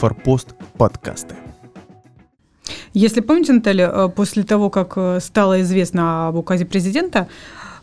Форпост 0.00 0.56
подкасты. 0.76 1.36
Если 2.94 3.20
помните, 3.20 3.52
Наталья, 3.52 3.92
э, 3.92 4.08
после 4.08 4.42
того, 4.42 4.70
как 4.70 4.94
э, 4.96 5.20
стало 5.20 5.62
известно 5.62 6.26
об 6.26 6.34
указе 6.34 6.66
президента, 6.66 7.28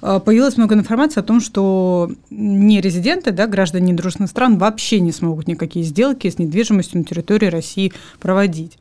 э, 0.01 0.19
появилось 0.19 0.57
много 0.57 0.75
информации 0.75 1.21
о 1.21 1.23
том, 1.23 1.39
что 1.39 2.11
не 2.31 2.81
резиденты, 2.81 3.31
да, 3.31 3.47
граждане 3.47 3.93
недружественных 3.93 4.29
стран 4.29 4.57
вообще 4.57 4.99
не 4.99 5.13
смогут 5.13 5.47
никакие 5.47 5.85
сделки 5.85 6.29
с 6.29 6.37
недвижимостью 6.37 6.97
на 6.99 7.05
территории 7.05 7.45
России 7.45 7.93
проводить. 8.19 8.77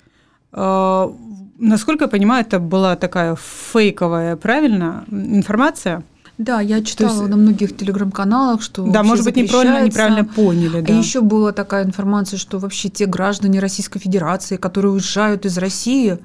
Насколько 1.63 2.05
я 2.05 2.09
понимаю, 2.09 2.45
это 2.45 2.59
была 2.59 2.97
такая 2.97 3.37
фейковая, 3.37 4.35
правильно, 4.35 5.05
информация? 5.09 6.03
Да, 6.37 6.61
я 6.61 6.83
читала 6.83 7.21
есть, 7.21 7.29
на 7.29 7.37
многих 7.37 7.77
телеграм-каналах, 7.77 8.63
что 8.63 8.85
да, 8.85 9.05
может 9.05 9.25
быть, 9.25 9.37
неправильно, 9.37 9.87
неправильно 9.87 10.25
поняли. 10.25 10.81
Да. 10.81 10.93
А 10.93 10.97
еще 10.97 11.21
была 11.21 11.53
такая 11.53 11.85
информация, 11.85 12.37
что 12.37 12.59
вообще 12.59 12.89
те 12.89 13.07
граждане 13.07 13.61
Российской 13.61 14.01
Федерации, 14.01 14.57
которые 14.57 14.91
уезжают 14.91 15.47
из 15.47 15.57
России, 15.57 16.19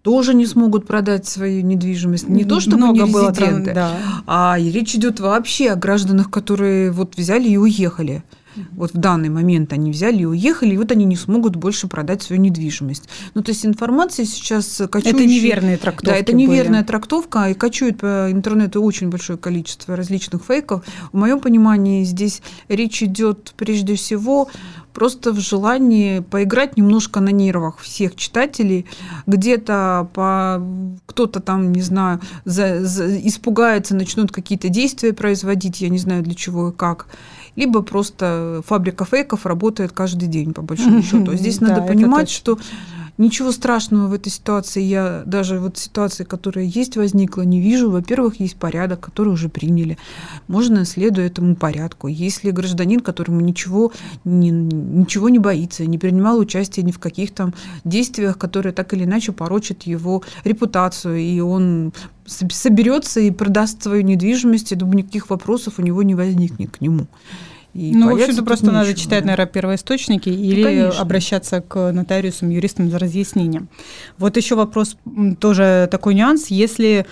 тоже 0.00 0.32
не 0.32 0.46
смогут 0.46 0.86
продать 0.86 1.26
свою 1.26 1.62
недвижимость. 1.62 2.26
Не 2.26 2.46
то, 2.46 2.58
чтобы 2.60 2.78
Много 2.78 3.02
не 3.02 3.12
резиденты, 3.12 3.64
было, 3.64 3.74
да. 3.74 3.90
а 4.26 4.56
речь 4.58 4.94
идет 4.94 5.20
вообще 5.20 5.72
о 5.72 5.76
гражданах, 5.76 6.30
которые 6.30 6.90
вот 6.90 7.18
взяли 7.18 7.50
и 7.50 7.58
уехали. 7.58 8.24
Вот 8.72 8.94
в 8.94 8.98
данный 8.98 9.28
момент 9.28 9.72
они 9.72 9.90
взяли 9.90 10.18
и 10.18 10.24
уехали, 10.24 10.74
и 10.74 10.76
вот 10.76 10.92
они 10.92 11.04
не 11.04 11.16
смогут 11.16 11.56
больше 11.56 11.88
продать 11.88 12.22
свою 12.22 12.40
недвижимость. 12.40 13.08
Ну, 13.34 13.42
то 13.42 13.50
есть 13.50 13.64
информация 13.64 14.24
сейчас 14.24 14.82
кочует. 14.90 15.14
Это 15.14 15.24
неверные 15.24 15.76
трактовки 15.76 16.06
Да, 16.06 16.16
это 16.16 16.32
неверная 16.32 16.80
были. 16.80 16.86
трактовка, 16.86 17.50
и 17.50 17.54
кочует 17.54 17.98
по 17.98 18.28
интернету 18.30 18.82
очень 18.82 19.08
большое 19.10 19.38
количество 19.38 19.96
различных 19.96 20.44
фейков. 20.44 20.84
В 21.12 21.16
моем 21.16 21.40
понимании 21.40 22.04
здесь 22.04 22.42
речь 22.68 23.02
идет 23.02 23.54
прежде 23.56 23.94
всего 23.94 24.48
просто 24.98 25.32
в 25.32 25.38
желании 25.38 26.20
поиграть 26.20 26.76
немножко 26.76 27.20
на 27.20 27.28
нервах 27.28 27.78
всех 27.78 28.16
читателей. 28.16 28.86
Где-то 29.26 30.08
по, 30.12 30.60
кто-то 31.06 31.38
там, 31.38 31.72
не 31.72 31.82
знаю, 31.82 32.20
за, 32.44 32.84
за, 32.84 33.16
испугается, 33.26 33.94
начнут 33.94 34.32
какие-то 34.32 34.68
действия 34.68 35.12
производить, 35.12 35.80
я 35.80 35.88
не 35.88 35.98
знаю 35.98 36.24
для 36.24 36.34
чего 36.34 36.70
и 36.70 36.72
как 36.72 37.06
либо 37.58 37.82
просто 37.82 38.62
фабрика 38.64 39.04
фейков 39.04 39.44
работает 39.44 39.90
каждый 39.90 40.28
день, 40.28 40.54
по 40.54 40.62
большому 40.62 41.02
счету. 41.08 41.34
Здесь 41.34 41.60
надо 41.60 41.82
понимать, 41.82 42.30
что 42.30 42.56
Ничего 43.18 43.50
страшного 43.50 44.06
в 44.06 44.12
этой 44.12 44.30
ситуации 44.30 44.80
я 44.80 45.24
даже 45.26 45.58
вот 45.58 45.76
ситуации, 45.76 46.22
которая 46.22 46.64
есть, 46.64 46.96
возникла, 46.96 47.42
не 47.42 47.60
вижу. 47.60 47.90
Во-первых, 47.90 48.38
есть 48.38 48.54
порядок, 48.54 49.00
который 49.00 49.32
уже 49.32 49.48
приняли. 49.48 49.98
Можно 50.46 50.84
следуя 50.84 51.26
этому 51.26 51.56
порядку. 51.56 52.06
Если 52.06 52.52
гражданин, 52.52 53.00
которому 53.00 53.40
ничего 53.40 53.92
не, 54.24 54.50
ничего 54.50 55.30
не 55.30 55.40
боится, 55.40 55.84
не 55.84 55.98
принимал 55.98 56.38
участие 56.38 56.84
ни 56.84 56.92
в 56.92 57.00
каких 57.00 57.34
там 57.34 57.54
действиях, 57.84 58.38
которые 58.38 58.72
так 58.72 58.94
или 58.94 59.02
иначе 59.02 59.32
порочат 59.32 59.82
его 59.82 60.22
репутацию, 60.44 61.18
и 61.18 61.40
он 61.40 61.92
соберется 62.24 63.18
и 63.18 63.32
продаст 63.32 63.82
свою 63.82 64.02
недвижимость, 64.02 64.70
я 64.70 64.76
думаю, 64.76 64.98
никаких 64.98 65.28
вопросов 65.28 65.74
у 65.78 65.82
него 65.82 66.04
не 66.04 66.14
возникнет 66.14 66.70
к 66.70 66.80
нему. 66.80 67.08
И 67.74 67.94
ну, 67.94 68.10
в 68.10 68.14
общем-то, 68.14 68.42
просто 68.42 68.66
ничего. 68.66 68.78
надо 68.78 68.94
читать, 68.94 69.24
наверное, 69.24 69.46
первоисточники 69.46 70.28
или 70.28 70.90
ну, 70.92 71.00
обращаться 71.00 71.60
к 71.60 71.92
нотариусам, 71.92 72.50
юристам 72.50 72.90
за 72.90 72.98
разъяснением. 72.98 73.68
Вот 74.18 74.36
еще 74.36 74.54
вопрос, 74.56 74.96
тоже 75.38 75.88
такой 75.90 76.14
нюанс. 76.14 76.48
Если 76.48 77.06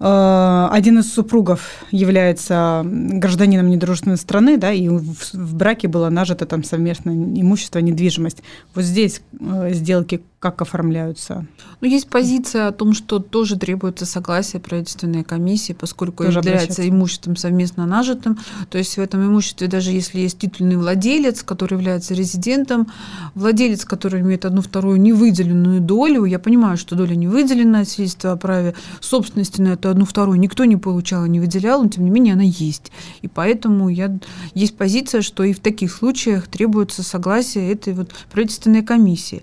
Э, 0.00 0.68
один 0.70 0.98
из 0.98 1.12
супругов 1.12 1.84
является 1.90 2.82
гражданином 2.84 3.68
недружественной 3.68 4.16
страны, 4.16 4.56
да, 4.56 4.72
и 4.72 4.88
в, 4.88 5.14
в 5.34 5.54
браке 5.54 5.88
было 5.88 6.08
нажито 6.08 6.46
там 6.46 6.64
совместное 6.64 7.14
имущество, 7.14 7.78
недвижимость. 7.80 8.42
Вот 8.74 8.84
здесь 8.84 9.20
э, 9.38 9.74
сделки 9.74 10.22
как 10.40 10.62
оформляются? 10.62 11.46
Ну, 11.82 11.88
есть 11.88 12.08
позиция 12.08 12.68
о 12.68 12.72
том, 12.72 12.94
что 12.94 13.18
тоже 13.18 13.58
требуется 13.58 14.06
согласие 14.06 14.58
правительственной 14.58 15.22
комиссии, 15.22 15.74
поскольку 15.74 16.24
тоже 16.24 16.38
является 16.38 16.88
имуществом 16.88 17.36
совместно 17.36 17.84
нажитым. 17.84 18.38
То 18.70 18.78
есть 18.78 18.96
в 18.96 19.00
этом 19.00 19.22
имуществе, 19.26 19.68
даже 19.68 19.90
если 19.90 20.18
есть 20.20 20.38
титульный 20.38 20.76
владелец, 20.76 21.42
который 21.42 21.74
является 21.74 22.14
резидентом, 22.14 22.90
владелец, 23.34 23.84
который 23.84 24.22
имеет 24.22 24.46
одну 24.46 24.62
вторую 24.62 24.98
невыделенную 24.98 25.82
долю, 25.82 26.24
я 26.24 26.38
понимаю, 26.38 26.78
что 26.78 26.96
доля 26.96 27.14
не 27.16 27.28
выделена, 27.28 27.84
свидетельство 27.84 28.32
о 28.32 28.36
праве 28.36 28.74
собственности 29.00 29.60
на 29.60 29.74
эту 29.74 29.90
одну 29.90 30.06
вторую 30.06 30.40
никто 30.40 30.64
не 30.64 30.76
получал 30.76 31.26
и 31.26 31.28
не 31.28 31.38
выделял, 31.38 31.82
но 31.82 31.90
тем 31.90 32.04
не 32.04 32.10
менее 32.10 32.32
она 32.32 32.44
есть. 32.44 32.90
И 33.20 33.28
поэтому 33.28 33.90
я, 33.90 34.18
есть 34.54 34.74
позиция, 34.78 35.20
что 35.20 35.44
и 35.44 35.52
в 35.52 35.60
таких 35.60 35.92
случаях 35.92 36.48
требуется 36.48 37.02
согласие 37.02 37.70
этой 37.70 37.92
вот 37.92 38.10
правительственной 38.32 38.82
комиссии. 38.82 39.42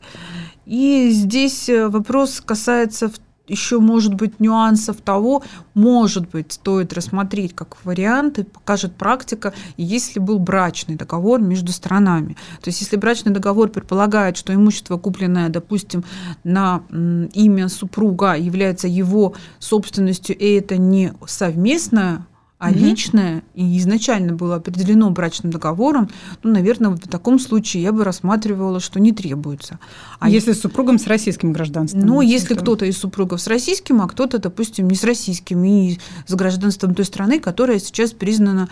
И 0.67 1.09
здесь 1.11 1.69
э, 1.69 1.87
вопрос 1.87 2.41
касается 2.41 3.09
еще, 3.47 3.79
может 3.79 4.13
быть, 4.15 4.41
нюансов 4.41 4.97
того, 4.97 5.43
может 5.73 6.29
быть, 6.29 6.51
стоит 6.51 6.91
рассмотреть 6.91 7.55
как 7.55 7.77
варианты, 7.85 8.43
покажет 8.43 8.93
практика, 8.95 9.53
если 9.77 10.19
был 10.19 10.39
брачный 10.39 10.95
договор 10.95 11.39
между 11.39 11.71
сторонами. 11.71 12.35
То 12.61 12.67
есть, 12.67 12.81
если 12.81 12.97
брачный 12.97 13.31
договор 13.31 13.69
предполагает, 13.69 14.35
что 14.35 14.53
имущество, 14.53 14.97
купленное, 14.97 15.47
допустим, 15.47 16.03
на 16.43 16.83
имя 16.91 17.69
супруга, 17.69 18.33
является 18.33 18.89
его 18.89 19.35
собственностью, 19.59 20.37
и 20.37 20.51
это 20.55 20.75
не 20.75 21.13
совместное 21.25 22.25
а 22.59 22.69
угу. 22.69 22.79
личное 22.79 23.43
и 23.53 23.77
изначально 23.77 24.33
было 24.33 24.55
определено 24.55 25.09
брачным 25.11 25.51
договором, 25.51 26.09
ну, 26.41 26.51
наверное, 26.51 26.89
вот 26.89 27.05
в 27.05 27.07
таком 27.07 27.39
случае 27.39 27.83
я 27.83 27.91
бы 27.91 28.03
рассматривала, 28.03 28.79
что 28.79 28.99
не 28.99 29.11
требуется. 29.11 29.79
А 30.19 30.29
если 30.29 30.53
с 30.53 30.61
супругом 30.61 30.97
с 30.97 31.05
российским 31.05 31.53
гражданством? 31.53 32.01
Ну, 32.01 32.21
если 32.21 32.55
кто-то 32.55 32.85
из 32.85 32.97
супругов 32.97 33.41
с 33.41 33.47
российским, 33.47 34.01
а 34.01 34.07
кто-то, 34.07 34.39
допустим, 34.39 34.87
не 34.87 34.95
с 34.95 35.03
российским 35.03 35.63
и 35.63 35.99
с 36.25 36.33
гражданством 36.33 36.95
той 36.95 37.05
страны, 37.05 37.39
которая 37.39 37.77
сейчас 37.79 38.11
признана 38.11 38.69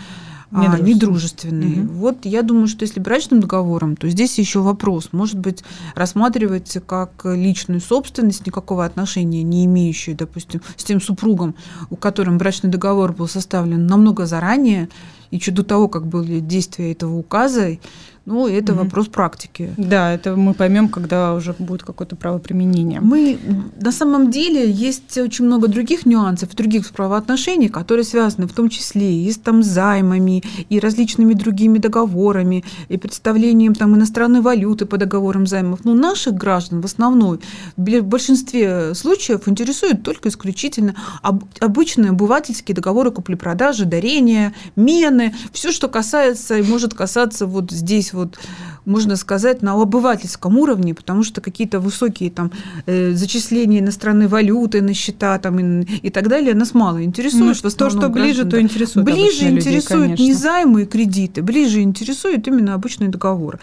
а, 0.52 0.80
недружественные. 0.80 1.84
Угу. 1.84 1.94
Вот 1.94 2.18
я 2.26 2.42
думаю, 2.42 2.68
что 2.68 2.84
если 2.84 3.00
брачным 3.00 3.40
договором, 3.40 3.96
то 3.96 4.08
здесь 4.10 4.38
еще 4.38 4.60
вопрос. 4.60 5.10
Может 5.12 5.40
быть, 5.40 5.64
рассматривается 5.96 6.80
как 6.80 7.26
личную 7.26 7.82
собственность, 7.82 8.46
никакого 8.46 8.86
отношения 8.86 9.44
не 9.44 9.66
имеющую, 9.66 10.16
допустим, 10.16 10.62
с 10.78 10.84
тем 10.84 11.02
супругом, 11.02 11.56
у 11.90 11.96
которым 11.96 12.38
брачный 12.38 12.70
договор 12.70 13.14
был 13.14 13.28
составлен 13.28 13.88
намного 13.88 14.26
заранее, 14.26 14.90
еще 15.36 15.52
до 15.52 15.64
того, 15.64 15.88
как 15.88 16.08
были 16.08 16.40
действия 16.40 16.92
этого 16.92 17.16
указа, 17.18 17.78
ну, 18.26 18.48
это 18.48 18.74
угу. 18.74 18.84
вопрос 18.84 19.08
практики. 19.08 19.72
Да, 19.78 20.12
это 20.12 20.36
мы 20.36 20.56
поймем, 20.56 20.90
когда 20.90 21.36
уже 21.36 21.54
будет 21.60 21.84
какое-то 21.84 22.16
правоприменение. 22.16 23.00
Мы 23.00 23.38
на 23.80 23.92
самом 23.92 24.32
деле 24.32 24.70
есть 24.70 25.16
очень 25.18 25.46
много 25.46 25.68
других 25.68 26.08
нюансов, 26.08 26.56
других 26.56 26.90
правоотношений, 26.90 27.70
которые 27.70 28.04
связаны 28.04 28.48
в 28.48 28.54
том 28.54 28.70
числе 28.70 29.24
и 29.24 29.32
с 29.32 29.38
там 29.38 29.62
займами, 29.62 30.44
и 30.70 30.80
различными 30.80 31.34
другими 31.34 31.78
договорами, 31.78 32.64
и 32.90 32.98
представлением 32.98 33.76
там 33.76 33.96
иностранной 33.96 34.42
валюты 34.42 34.88
по 34.88 34.98
договорам 34.98 35.46
займов. 35.46 35.86
Но 35.86 35.94
наших 35.94 36.34
граждан 36.34 36.82
в 36.82 36.86
основном 36.86 37.40
в 37.78 38.02
большинстве 38.02 38.96
случаев 38.96 39.48
интересуют 39.48 40.02
только 40.02 40.30
исключительно 40.30 40.96
об, 41.22 41.44
обычные 41.60 42.10
обывательские 42.10 42.74
договоры 42.74 43.12
купли-продажи, 43.12 43.86
дарения, 43.86 44.54
мены, 44.76 45.25
личное, 45.26 45.50
все, 45.52 45.72
что 45.72 45.88
касается 45.88 46.58
и 46.58 46.62
может 46.62 46.94
касаться 46.94 47.46
вот 47.46 47.72
здесь 47.72 48.14
вот, 48.14 48.38
можно 48.86 49.16
сказать, 49.16 49.62
на 49.62 49.74
обывательском 49.74 50.58
уровне, 50.58 50.94
потому 50.94 51.24
что 51.24 51.42
какие-то 51.42 51.80
высокие 51.80 52.32
там 52.32 52.52
э, 52.86 53.12
зачисления 53.14 53.80
иностранной 53.80 54.28
валюты 54.28 54.82
на 54.82 54.94
счета 54.94 55.38
там 55.40 55.60
и, 55.60 55.84
и 55.84 56.10
так 56.10 56.28
далее 56.28 56.54
нас 56.54 56.74
мало 56.74 57.04
интересует. 57.04 57.58
Ну, 57.64 57.70
то, 57.70 57.90
что 57.90 58.10
ближе, 58.10 58.44
граждан, 58.44 58.50
то 58.50 58.62
интересует. 58.62 59.06
Ближе 59.06 59.50
интересуют 59.50 60.12
людей, 60.12 60.28
не 60.28 60.34
займы 60.34 60.84
и 60.84 60.86
кредиты, 60.86 61.42
ближе 61.42 61.82
интересует 61.82 62.48
именно 62.48 62.74
обычный 62.74 63.08
договор. 63.08 63.60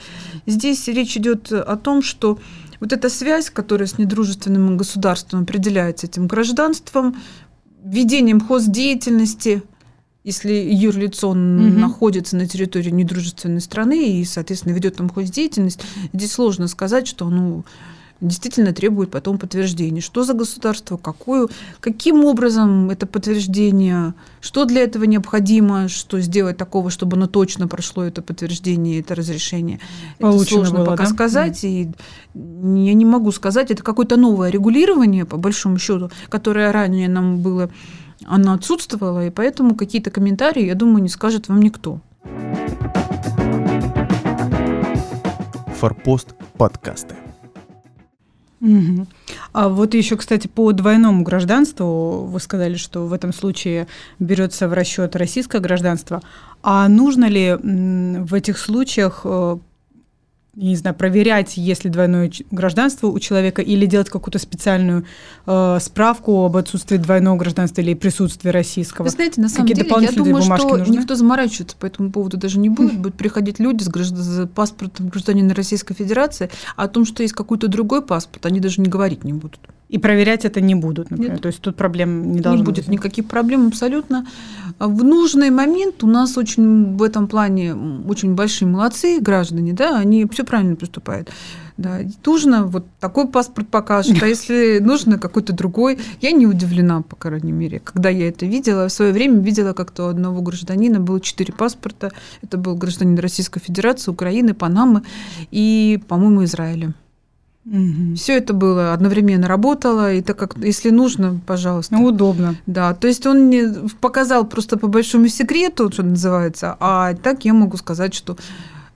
Здесь 0.46 0.88
речь 0.88 1.16
идет 1.16 1.52
о 1.52 1.76
том, 1.76 2.02
что 2.02 2.38
вот 2.80 2.92
эта 2.92 3.08
связь, 3.08 3.48
которая 3.48 3.86
с 3.86 3.96
недружественным 3.98 4.76
государством 4.76 5.42
определяется 5.42 6.08
этим 6.08 6.26
гражданством, 6.26 7.14
ведением 7.84 8.40
хоздеятельности, 8.40 9.62
если 10.24 10.52
юрлицо 10.52 11.30
угу. 11.30 11.38
находится 11.38 12.36
на 12.36 12.46
территории 12.46 12.90
недружественной 12.90 13.60
страны 13.60 14.20
и, 14.20 14.24
соответственно, 14.24 14.72
ведет 14.72 14.96
там 14.96 15.08
хоздеятельность, 15.08 15.80
здесь 16.12 16.32
сложно 16.32 16.68
сказать, 16.68 17.06
что 17.08 17.26
оно 17.26 17.64
действительно 18.22 18.72
требует 18.72 19.10
потом 19.10 19.36
подтверждения. 19.36 20.00
Что 20.00 20.22
за 20.24 20.32
государство, 20.34 20.96
какую, 20.96 21.50
каким 21.80 22.24
образом 22.24 22.88
это 22.90 23.06
подтверждение, 23.06 24.14
что 24.40 24.64
для 24.64 24.82
этого 24.82 25.04
необходимо, 25.04 25.88
что 25.88 26.20
сделать 26.20 26.56
такого, 26.56 26.90
чтобы 26.90 27.16
оно 27.16 27.26
точно 27.26 27.68
прошло 27.68 28.04
это 28.04 28.22
подтверждение, 28.22 29.00
это 29.00 29.14
разрешение. 29.14 29.80
Получено 30.18 30.42
это 30.42 30.50
сложно 30.50 30.78
было, 30.78 30.84
пока 30.86 31.04
да? 31.04 31.10
сказать. 31.10 31.58
Да. 31.62 31.68
И 31.68 31.88
я 32.34 32.94
не 32.94 33.04
могу 33.04 33.32
сказать, 33.32 33.70
это 33.70 33.82
какое-то 33.82 34.16
новое 34.16 34.50
регулирование, 34.50 35.24
по 35.24 35.36
большому 35.36 35.78
счету, 35.78 36.10
которое 36.28 36.70
ранее 36.70 37.08
нам 37.08 37.40
было, 37.40 37.70
оно 38.26 38.54
отсутствовало, 38.54 39.26
и 39.26 39.30
поэтому 39.30 39.74
какие-то 39.74 40.10
комментарии, 40.10 40.64
я 40.64 40.74
думаю, 40.74 41.02
не 41.02 41.08
скажет 41.08 41.48
вам 41.48 41.60
никто. 41.60 42.00
Форпост 45.78 46.34
подкасты. 46.56 47.16
Угу. 48.60 49.06
А 49.52 49.68
вот 49.68 49.94
еще, 49.94 50.16
кстати, 50.16 50.46
по 50.46 50.70
двойному 50.72 51.24
гражданству 51.24 52.26
вы 52.26 52.38
сказали, 52.38 52.76
что 52.76 53.06
в 53.06 53.12
этом 53.12 53.32
случае 53.32 53.88
берется 54.20 54.68
в 54.68 54.72
расчет 54.72 55.16
российское 55.16 55.60
гражданство. 55.60 56.22
А 56.62 56.88
нужно 56.88 57.24
ли 57.24 57.56
в 57.60 58.32
этих 58.34 58.58
случаях 58.58 59.22
э, 59.24 59.58
я 60.54 60.68
не 60.68 60.76
знаю, 60.76 60.94
проверять, 60.94 61.56
есть 61.56 61.84
ли 61.84 61.90
двойное 61.90 62.30
гражданство 62.50 63.06
у 63.06 63.18
человека, 63.18 63.62
или 63.62 63.86
делать 63.86 64.10
какую-то 64.10 64.38
специальную 64.38 65.06
э, 65.46 65.78
справку 65.80 66.44
об 66.44 66.58
отсутствии 66.58 66.98
двойного 66.98 67.38
гражданства 67.38 67.80
или 67.80 67.94
присутствии 67.94 68.50
российского? 68.50 69.04
Вы 69.04 69.10
знаете, 69.10 69.40
на 69.40 69.48
самом 69.48 69.68
Какие 69.68 69.84
деле, 69.84 70.04
я 70.04 70.12
думаю, 70.12 70.42
что 70.42 70.76
нужны? 70.76 70.92
никто 70.92 71.14
заморачиваться 71.14 71.74
по 71.76 71.86
этому 71.86 72.10
поводу 72.12 72.36
даже 72.36 72.58
не 72.58 72.68
будет. 72.68 72.98
Будут 72.98 73.14
приходить 73.14 73.60
люди 73.60 73.82
с, 73.82 73.88
граждан, 73.88 74.18
с 74.18 74.46
паспортом 74.48 75.08
гражданина 75.08 75.54
Российской 75.54 75.94
Федерации, 75.94 76.50
а 76.76 76.84
о 76.84 76.88
том, 76.88 77.06
что 77.06 77.22
есть 77.22 77.34
какой-то 77.34 77.68
другой 77.68 78.02
паспорт, 78.02 78.44
они 78.44 78.60
даже 78.60 78.82
не 78.82 78.90
говорить 78.90 79.24
не 79.24 79.32
будут. 79.32 79.60
И 79.92 79.98
проверять 79.98 80.46
это 80.46 80.62
не 80.62 80.74
будут, 80.74 81.10
например. 81.10 81.32
Нет. 81.32 81.42
То 81.42 81.48
есть 81.48 81.60
тут 81.60 81.76
проблем 81.76 82.32
не 82.32 82.40
должно 82.40 82.60
Не 82.60 82.64
будет 82.64 82.88
никаких 82.88 83.26
проблем 83.26 83.68
абсолютно. 83.68 84.26
В 84.78 85.04
нужный 85.04 85.50
момент 85.50 86.02
у 86.02 86.06
нас 86.06 86.38
очень 86.38 86.96
в 86.96 87.02
этом 87.02 87.28
плане 87.28 87.74
очень 88.08 88.34
большие 88.34 88.68
молодцы 88.68 89.20
граждане, 89.20 89.74
да, 89.74 89.98
они 89.98 90.26
все 90.32 90.44
правильно 90.44 90.76
поступают. 90.76 91.28
Да, 91.76 91.98
нужно 92.24 92.64
вот 92.64 92.86
такой 93.00 93.28
паспорт 93.28 93.68
покажет, 93.68 94.22
а 94.22 94.26
если 94.34 94.78
нужно 94.80 95.18
какой-то 95.18 95.52
другой. 95.52 95.98
Я 96.22 96.32
не 96.32 96.46
удивлена, 96.46 97.02
по 97.02 97.16
крайней 97.16 97.52
мере, 97.52 97.78
когда 97.78 98.08
я 98.08 98.28
это 98.28 98.46
видела. 98.46 98.88
В 98.88 98.92
свое 98.92 99.12
время 99.12 99.40
видела, 99.40 99.74
как 99.74 99.90
то 99.90 100.04
у 100.04 100.08
одного 100.08 100.40
гражданина 100.40 101.00
было 101.00 101.20
четыре 101.20 101.52
паспорта. 101.52 102.12
Это 102.40 102.56
был 102.56 102.76
гражданин 102.76 103.18
Российской 103.18 103.60
Федерации, 103.60 104.10
Украины, 104.10 104.54
Панамы 104.54 105.02
и, 105.50 106.00
по-моему, 106.08 106.44
Израиля. 106.44 106.94
Угу. 107.64 108.16
Все 108.16 108.38
это 108.38 108.54
было 108.54 108.92
одновременно 108.92 109.46
работало, 109.46 110.12
и 110.12 110.20
так 110.20 110.36
как, 110.36 110.56
если 110.58 110.90
нужно, 110.90 111.40
пожалуйста. 111.46 111.94
Ну, 111.94 112.06
удобно. 112.06 112.56
Да, 112.66 112.92
то 112.94 113.06
есть 113.06 113.24
он 113.26 113.46
мне 113.46 113.72
показал 114.00 114.44
просто 114.44 114.78
по 114.78 114.88
большому 114.88 115.28
секрету, 115.28 115.90
что 115.92 116.02
называется, 116.02 116.76
а 116.80 117.14
так 117.14 117.44
я 117.44 117.54
могу 117.54 117.76
сказать, 117.76 118.14
что 118.14 118.36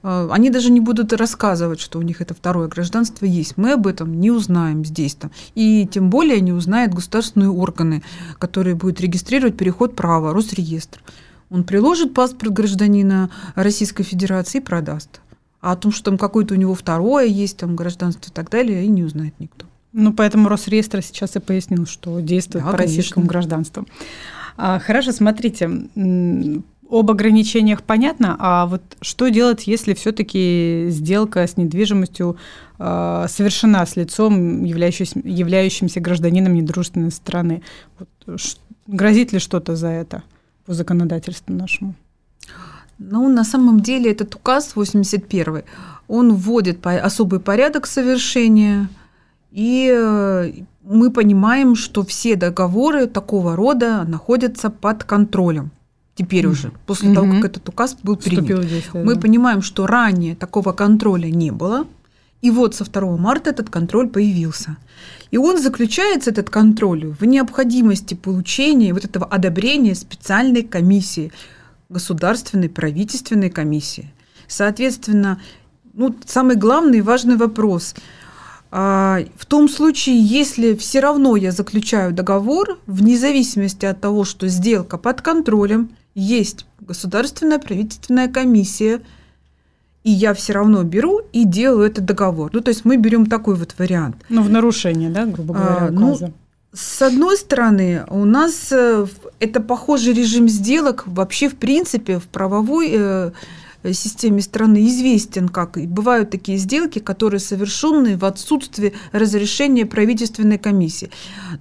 э, 0.02 0.28
они 0.32 0.50
даже 0.50 0.72
не 0.72 0.80
будут 0.80 1.12
рассказывать, 1.12 1.78
что 1.78 2.00
у 2.00 2.02
них 2.02 2.20
это 2.20 2.34
второе 2.34 2.66
гражданство 2.66 3.24
есть. 3.24 3.56
Мы 3.56 3.72
об 3.72 3.86
этом 3.86 4.20
не 4.20 4.32
узнаем 4.32 4.84
здесь 4.84 5.14
там. 5.14 5.30
И 5.54 5.88
тем 5.88 6.10
более 6.10 6.40
не 6.40 6.52
узнают 6.52 6.92
государственные 6.92 7.50
органы, 7.50 8.02
которые 8.40 8.74
будут 8.74 9.00
регистрировать 9.00 9.56
переход 9.56 9.94
права, 9.94 10.32
Росреестр. 10.32 11.00
Он 11.50 11.62
приложит 11.62 12.14
паспорт 12.14 12.52
гражданина 12.52 13.30
Российской 13.54 14.02
Федерации 14.02 14.58
и 14.58 14.60
продаст. 14.60 15.20
А 15.66 15.72
о 15.72 15.76
том, 15.76 15.90
что 15.90 16.04
там 16.04 16.16
какое-то 16.16 16.54
у 16.54 16.56
него 16.56 16.76
второе 16.76 17.26
есть, 17.26 17.56
там 17.56 17.74
гражданство 17.74 18.30
и 18.30 18.32
так 18.32 18.50
далее, 18.50 18.84
и 18.84 18.86
не 18.86 19.02
узнает 19.02 19.34
никто. 19.40 19.66
Ну, 19.92 20.12
поэтому 20.12 20.48
Росреестр 20.48 21.02
сейчас 21.02 21.34
и 21.34 21.40
пояснил, 21.40 21.86
что 21.86 22.20
действует 22.20 22.64
да, 22.64 22.70
по 22.70 22.76
конечно. 22.76 22.96
российскому 22.96 23.26
гражданству. 23.26 23.84
А, 24.56 24.78
хорошо, 24.78 25.10
смотрите, 25.10 25.68
об 26.88 27.10
ограничениях 27.10 27.82
понятно, 27.82 28.36
а 28.38 28.66
вот 28.66 28.82
что 29.00 29.26
делать, 29.28 29.66
если 29.66 29.94
все-таки 29.94 30.86
сделка 30.90 31.44
с 31.44 31.56
недвижимостью 31.56 32.36
э, 32.78 33.26
совершена 33.28 33.84
с 33.86 33.96
лицом, 33.96 34.62
являющимся, 34.62 35.18
являющимся 35.24 35.98
гражданином 35.98 36.54
недружественной 36.54 37.10
страны? 37.10 37.62
Вот, 37.98 38.40
ш, 38.40 38.58
грозит 38.86 39.32
ли 39.32 39.40
что-то 39.40 39.74
за 39.74 39.88
это 39.88 40.22
по 40.64 40.74
законодательству 40.74 41.52
нашему? 41.52 41.96
Ну, 42.98 43.28
на 43.28 43.44
самом 43.44 43.80
деле 43.80 44.10
этот 44.10 44.34
указ 44.34 44.74
81, 44.74 45.62
он 46.08 46.34
вводит 46.34 46.86
особый 46.86 47.40
порядок 47.40 47.86
совершения, 47.86 48.88
и 49.50 49.92
э, 49.94 50.52
мы 50.82 51.10
понимаем, 51.10 51.74
что 51.74 52.04
все 52.04 52.36
договоры 52.36 53.06
такого 53.06 53.54
рода 53.54 54.04
находятся 54.04 54.70
под 54.70 55.04
контролем. 55.04 55.70
Теперь 56.14 56.46
mm-hmm. 56.46 56.50
уже, 56.50 56.72
после 56.86 57.10
mm-hmm. 57.10 57.14
того, 57.14 57.32
как 57.32 57.44
этот 57.44 57.68
указ 57.68 57.96
был 58.02 58.16
принят. 58.16 58.46
Действие, 58.46 59.04
мы 59.04 59.14
да. 59.14 59.20
понимаем, 59.20 59.60
что 59.60 59.86
ранее 59.86 60.34
такого 60.34 60.72
контроля 60.72 61.28
не 61.28 61.50
было, 61.50 61.86
и 62.40 62.50
вот 62.50 62.74
со 62.74 62.90
2 62.90 63.18
марта 63.18 63.50
этот 63.50 63.68
контроль 63.68 64.08
появился. 64.08 64.78
И 65.30 65.36
он 65.36 65.60
заключается, 65.60 66.30
этот 66.30 66.48
контроль, 66.48 67.14
в 67.20 67.24
необходимости 67.26 68.14
получения 68.14 68.94
вот 68.94 69.04
этого 69.04 69.26
одобрения 69.26 69.94
специальной 69.94 70.62
комиссии– 70.62 71.30
государственной 71.88 72.68
правительственной 72.68 73.50
комиссии. 73.50 74.12
Соответственно, 74.48 75.40
ну, 75.94 76.14
самый 76.26 76.56
главный 76.56 76.98
и 76.98 77.02
важный 77.02 77.36
вопрос. 77.36 77.94
А, 78.70 79.20
в 79.36 79.46
том 79.46 79.68
случае, 79.68 80.20
если 80.20 80.74
все 80.74 81.00
равно 81.00 81.36
я 81.36 81.52
заключаю 81.52 82.12
договор, 82.12 82.78
вне 82.86 83.16
зависимости 83.16 83.86
от 83.86 84.00
того, 84.00 84.24
что 84.24 84.48
сделка 84.48 84.98
под 84.98 85.22
контролем, 85.22 85.90
есть 86.14 86.66
государственная 86.80 87.58
правительственная 87.58 88.28
комиссия, 88.28 89.02
и 90.02 90.10
я 90.10 90.34
все 90.34 90.52
равно 90.52 90.82
беру 90.82 91.20
и 91.32 91.44
делаю 91.44 91.86
этот 91.86 92.04
договор. 92.04 92.50
Ну, 92.52 92.60
то 92.60 92.68
есть 92.70 92.84
мы 92.84 92.96
берем 92.96 93.26
такой 93.26 93.56
вот 93.56 93.74
вариант. 93.78 94.16
Ну, 94.28 94.42
в 94.42 94.50
нарушение, 94.50 95.10
да, 95.10 95.26
грубо 95.26 95.54
говоря, 95.54 95.86
а, 95.86 95.90
ну, 95.90 96.16
с 96.76 97.00
одной 97.00 97.38
стороны, 97.38 98.04
у 98.10 98.24
нас 98.26 98.68
э, 98.70 99.06
это 99.40 99.60
похожий 99.60 100.12
режим 100.12 100.46
сделок 100.46 101.04
вообще, 101.06 101.48
в 101.48 101.56
принципе, 101.56 102.18
в 102.18 102.24
правовой 102.24 102.90
э, 102.92 103.30
системе 103.94 104.42
страны 104.42 104.86
известен 104.86 105.48
как. 105.48 105.78
И 105.78 105.86
бывают 105.86 106.30
такие 106.30 106.58
сделки, 106.58 106.98
которые 106.98 107.40
совершены 107.40 108.18
в 108.18 108.24
отсутствии 108.26 108.92
разрешения 109.12 109.86
правительственной 109.86 110.58
комиссии. 110.58 111.10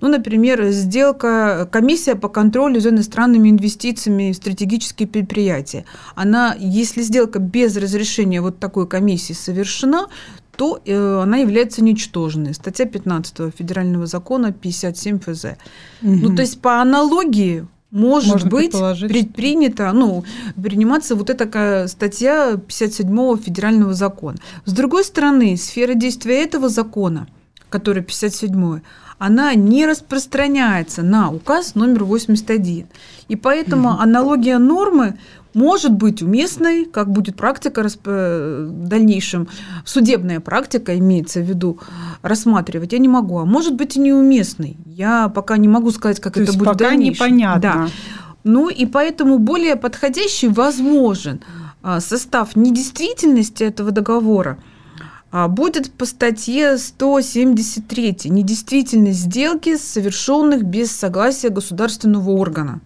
Ну, 0.02 0.10
например, 0.10 0.70
сделка, 0.72 1.68
комиссия 1.72 2.16
по 2.16 2.28
контролю 2.28 2.82
за 2.82 2.90
иностранными 2.90 3.50
инвестициями 3.50 4.34
в 4.34 4.36
стратегические 4.36 5.08
предприятия. 5.08 5.86
Она, 6.16 6.56
если 6.60 7.02
сделка 7.02 7.40
без 7.40 7.78
разрешения 7.78 8.42
вот 8.42 8.60
такой 8.60 8.88
комиссии 8.88 9.34
совершена, 9.34 10.08
то 10.56 10.80
э, 10.86 11.22
она 11.22 11.38
является 11.38 11.84
ничтожной. 11.84 12.54
Статья 12.54 12.86
15 12.86 13.54
Федерального 13.56 14.06
закона 14.06 14.52
57 14.52 15.20
ФЗ. 15.20 15.46
Угу. 15.46 15.58
Ну, 16.02 16.36
то 16.36 16.42
есть 16.42 16.62
по 16.62 16.82
аналогии 16.82 17.68
может 17.92 18.34
Можно 18.34 18.50
быть 18.50 18.72
предпринята, 18.72 19.92
ну, 19.94 20.26
приниматься 20.62 21.16
вот 21.16 21.30
эта 21.30 21.88
статья 21.88 22.58
57 22.58 23.38
Федерального 23.38 23.94
закона. 23.94 24.38
С 24.66 24.74
другой 24.74 25.06
стороны, 25.06 25.56
сфера 25.56 25.94
действия 25.94 26.44
этого 26.44 26.68
закона, 26.68 27.28
который 27.70 28.04
57 28.04 28.82
она 29.18 29.54
не 29.56 29.86
распространяется 29.86 31.02
на 31.02 31.32
указ 31.32 31.76
номер 31.76 32.04
81. 32.04 32.88
И 33.30 33.36
поэтому 33.36 33.90
угу. 33.90 34.00
аналогия 34.02 34.58
нормы 34.58 35.18
может 35.56 35.94
быть 35.94 36.22
уместной, 36.22 36.86
как 36.86 37.10
будет 37.10 37.36
практика 37.36 37.82
в 38.04 38.88
дальнейшем, 38.88 39.48
судебная 39.86 40.40
практика 40.40 40.98
имеется 40.98 41.40
в 41.40 41.44
виду, 41.44 41.80
рассматривать, 42.22 42.94
я 42.94 43.00
не 43.00 43.08
могу. 43.08 43.40
А 43.40 43.46
может 43.46 43.76
быть 43.76 43.96
и 43.96 44.00
неуместной. 44.00 44.78
Я 44.86 45.30
пока 45.30 45.58
не 45.58 45.68
могу 45.68 45.92
сказать, 45.92 46.20
как 46.20 46.34
То 46.34 46.42
это 46.42 46.54
будет 46.54 46.66
пока 46.66 46.74
в 46.74 46.90
дальнейшем. 46.90 47.28
непонятно. 47.28 47.62
Да. 47.62 47.88
Ну 48.44 48.70
и 48.70 48.86
поэтому 48.86 49.40
более 49.40 49.76
подходящий 49.76 50.50
возможен 50.50 51.42
а, 51.82 52.00
состав 52.00 52.56
недействительности 52.56 53.64
этого 53.64 53.92
договора 53.92 54.60
а, 55.32 55.48
будет 55.48 55.92
по 55.92 56.06
статье 56.06 56.78
173 56.78 58.18
недействительность 58.26 59.20
сделки, 59.20 59.78
совершенных 59.78 60.64
без 60.64 60.92
согласия 60.92 61.50
государственного 61.50 62.30
органа. 62.32 62.82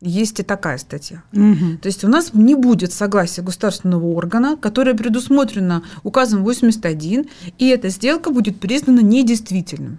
Есть 0.00 0.40
и 0.40 0.42
такая 0.42 0.78
статья. 0.78 1.22
Угу. 1.32 1.78
То 1.82 1.86
есть 1.86 2.04
у 2.04 2.08
нас 2.08 2.32
не 2.32 2.54
будет 2.54 2.92
согласия 2.92 3.42
государственного 3.42 4.06
органа, 4.06 4.56
которое 4.56 4.94
предусмотрено 4.94 5.84
указом 6.02 6.42
81, 6.42 7.28
и 7.58 7.68
эта 7.68 7.90
сделка 7.90 8.30
будет 8.30 8.58
признана 8.58 9.00
недействительным. 9.00 9.98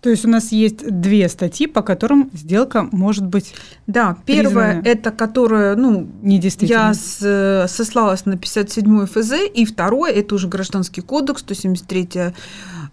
То 0.00 0.10
есть 0.10 0.24
у 0.24 0.28
нас 0.28 0.52
есть 0.52 0.88
две 0.88 1.28
статьи, 1.28 1.66
по 1.66 1.82
которым 1.82 2.30
сделка 2.32 2.88
может 2.92 3.26
быть. 3.26 3.54
Да, 3.86 4.16
первая 4.26 4.80
это 4.84 5.10
которая, 5.10 5.74
ну, 5.74 6.08
я 6.22 6.94
с- 6.94 7.66
сослалась 7.68 8.24
на 8.24 8.36
57 8.36 9.06
ФЗ, 9.06 9.32
и 9.52 9.64
второе 9.64 10.12
это 10.12 10.36
уже 10.36 10.46
гражданский 10.46 11.00
кодекс, 11.00 11.40
173 11.40 12.32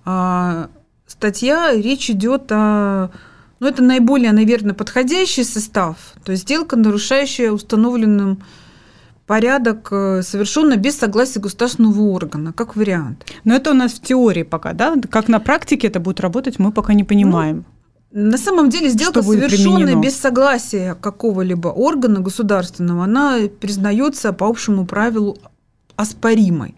а, 0.03 0.69
статья. 1.05 1.73
Речь 1.73 2.09
идет 2.09 2.51
о, 2.51 3.11
ну, 3.59 3.67
это 3.67 3.83
наиболее, 3.83 4.31
наверное, 4.31 4.73
подходящий 4.73 5.43
состав, 5.43 5.95
то 6.23 6.31
есть 6.31 6.43
сделка, 6.43 6.75
нарушающая 6.75 7.51
установленным 7.51 8.39
порядок, 9.25 9.87
э, 9.91 10.21
совершенно 10.21 10.75
без 10.75 10.97
согласия 10.97 11.39
государственного 11.39 12.01
органа, 12.01 12.53
как 12.53 12.75
вариант. 12.75 13.25
Но 13.43 13.55
это 13.55 13.71
у 13.71 13.73
нас 13.73 13.93
в 13.93 14.01
теории 14.01 14.43
пока, 14.43 14.73
да? 14.73 14.95
Как 15.09 15.27
на 15.27 15.39
практике 15.39 15.87
это 15.87 15.99
будет 15.99 16.19
работать, 16.19 16.59
мы 16.59 16.71
пока 16.71 16.93
не 16.93 17.03
понимаем. 17.03 17.65
На 18.11 18.37
самом 18.37 18.69
деле 18.69 18.89
сделка, 18.89 19.21
совершенная 19.21 19.95
без 19.95 20.15
согласия 20.15 20.95
какого-либо 20.95 21.67
органа 21.67 22.21
государственного, 22.21 23.03
она 23.03 23.39
признается 23.59 24.31
по 24.31 24.47
общему 24.47 24.85
правилу 24.85 25.37
оспоримой. 25.97 26.75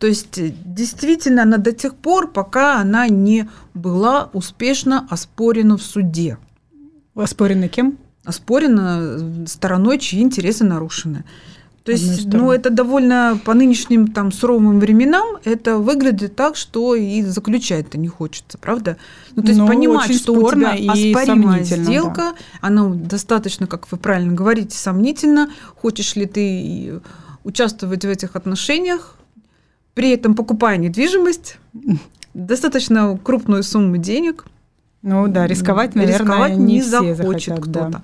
То 0.00 0.06
есть 0.06 0.38
э, 0.38 0.52
действительно 0.64 1.42
она 1.42 1.58
до 1.58 1.72
тех 1.72 1.94
пор, 1.94 2.32
пока 2.32 2.80
она 2.80 3.06
не 3.06 3.48
была 3.74 4.30
успешно 4.32 5.06
оспорена 5.10 5.76
в 5.76 5.82
суде. 5.82 6.38
Оспорено 7.14 7.68
кем? 7.68 7.98
Оспорена 8.24 8.98
э, 9.02 9.46
стороной, 9.46 9.98
чьи 9.98 10.22
интересы 10.22 10.64
нарушены. 10.64 11.24
То 11.84 11.92
есть, 11.92 12.26
ну, 12.26 12.52
это 12.52 12.70
довольно 12.70 13.40
по 13.44 13.52
нынешним 13.54 14.08
там 14.08 14.32
суровым 14.32 14.80
временам 14.80 15.38
это 15.44 15.78
выглядит 15.78 16.36
так, 16.36 16.56
что 16.56 16.94
и 16.94 17.22
заключать-то 17.22 17.98
не 17.98 18.08
хочется, 18.08 18.58
правда? 18.58 18.96
Ну, 19.34 19.42
то 19.42 19.48
есть 19.48 19.60
Ну, 19.60 19.66
понимать, 19.66 20.14
что 20.14 20.32
у 20.32 20.50
тебя 20.50 20.72
оспоримая 20.72 21.64
сделка, 21.64 22.34
она 22.60 22.88
достаточно, 22.88 23.66
как 23.66 23.90
вы 23.90 23.98
правильно 23.98 24.32
говорите, 24.32 24.76
сомнительно. 24.76 25.50
Хочешь 25.74 26.16
ли 26.16 26.26
ты 26.26 26.40
и 26.40 27.00
участвовать 27.44 28.04
в 28.04 28.08
этих 28.08 28.36
отношениях, 28.36 29.16
при 29.94 30.10
этом 30.10 30.34
покупая 30.34 30.76
недвижимость, 30.76 31.58
достаточно 32.34 33.18
крупную 33.22 33.62
сумму 33.62 33.96
денег, 33.96 34.44
Ну 35.02 35.28
да, 35.28 35.46
рисковать, 35.46 35.94
наверное, 35.94 36.18
рисковать 36.18 36.56
не, 36.56 36.74
не, 36.74 36.80
все 36.80 37.14
захочет 37.14 37.56
захотят, 37.56 37.72
да. 37.72 37.80
кто-то. 37.80 38.02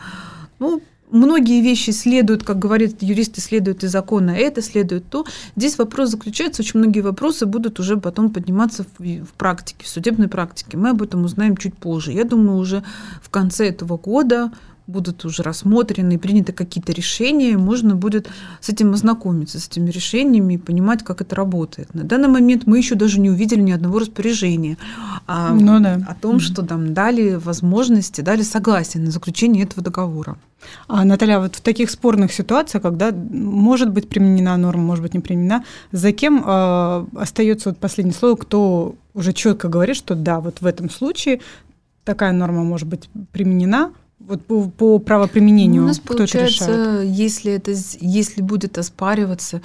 Ну, 0.58 0.82
многие 1.10 1.60
вещи 1.60 1.90
следуют, 1.90 2.42
как 2.42 2.58
говорят 2.58 3.02
юристы, 3.02 3.40
следуют 3.40 3.84
из 3.84 3.92
закона, 3.92 4.30
это 4.30 4.62
следует 4.62 5.08
то. 5.08 5.26
Здесь 5.56 5.78
вопрос 5.78 6.10
заключается, 6.10 6.62
очень 6.62 6.80
многие 6.80 7.00
вопросы 7.00 7.46
будут 7.46 7.78
уже 7.80 7.96
потом 7.96 8.30
подниматься 8.30 8.84
в, 8.84 9.02
в 9.02 9.32
практике, 9.36 9.84
в 9.84 9.88
судебной 9.88 10.28
практике. 10.28 10.76
Мы 10.76 10.90
об 10.90 11.02
этом 11.02 11.24
узнаем 11.24 11.56
чуть 11.56 11.76
позже. 11.76 12.12
Я 12.12 12.24
думаю, 12.24 12.58
уже 12.58 12.82
в 13.22 13.30
конце 13.30 13.68
этого 13.68 13.96
года 13.96 14.50
будут 14.86 15.24
уже 15.24 15.42
рассмотрены 15.42 16.14
и 16.14 16.18
приняты 16.18 16.52
какие-то 16.52 16.92
решения, 16.92 17.56
можно 17.56 17.96
будет 17.96 18.28
с 18.60 18.68
этим 18.68 18.92
ознакомиться, 18.92 19.58
с 19.58 19.68
этими 19.68 19.90
решениями 19.90 20.54
и 20.54 20.58
понимать, 20.58 21.02
как 21.02 21.20
это 21.20 21.34
работает. 21.34 21.92
На 21.94 22.04
данный 22.04 22.28
момент 22.28 22.66
мы 22.66 22.78
еще 22.78 22.94
даже 22.94 23.20
не 23.20 23.30
увидели 23.30 23.60
ни 23.60 23.72
одного 23.72 23.98
распоряжения 23.98 24.76
а, 25.26 25.52
Ну 25.52 25.80
да. 25.80 26.00
о 26.08 26.14
том, 26.14 26.40
что 26.40 26.62
там 26.62 26.94
дали 26.94 27.34
возможности, 27.34 28.20
дали 28.20 28.42
согласие 28.42 29.02
на 29.02 29.10
заключение 29.10 29.64
этого 29.64 29.82
договора. 29.82 30.38
А, 30.88 31.04
Наталья, 31.04 31.38
вот 31.38 31.56
в 31.56 31.60
таких 31.60 31.90
спорных 31.90 32.32
ситуациях, 32.32 32.82
когда 32.82 33.12
может 33.12 33.90
быть 33.90 34.08
применена 34.08 34.56
норма, 34.56 34.82
может 34.82 35.02
быть 35.02 35.14
не 35.14 35.20
применена, 35.20 35.64
за 35.92 36.12
кем 36.12 36.42
э, 36.46 37.06
остается 37.16 37.70
вот 37.70 37.78
последнее 37.78 38.14
слово, 38.14 38.36
кто 38.36 38.94
уже 39.14 39.32
четко 39.32 39.68
говорит, 39.68 39.96
что 39.96 40.14
да, 40.14 40.40
вот 40.40 40.60
в 40.60 40.66
этом 40.66 40.90
случае 40.90 41.40
такая 42.04 42.32
норма 42.32 42.62
может 42.64 42.88
быть 42.88 43.08
применена, 43.32 43.92
вот 44.18 44.44
по, 44.46 44.68
по 44.70 44.98
правоприменению, 44.98 45.82
Ну, 45.82 45.86
у 45.86 45.88
нас 45.88 46.00
кто 46.00 46.14
это 46.14 46.24
решает? 46.24 46.58
получается, 46.58 47.02
если 47.04 47.52
это, 47.52 47.72
если 48.00 48.42
будет 48.42 48.78
оспариваться, 48.78 49.62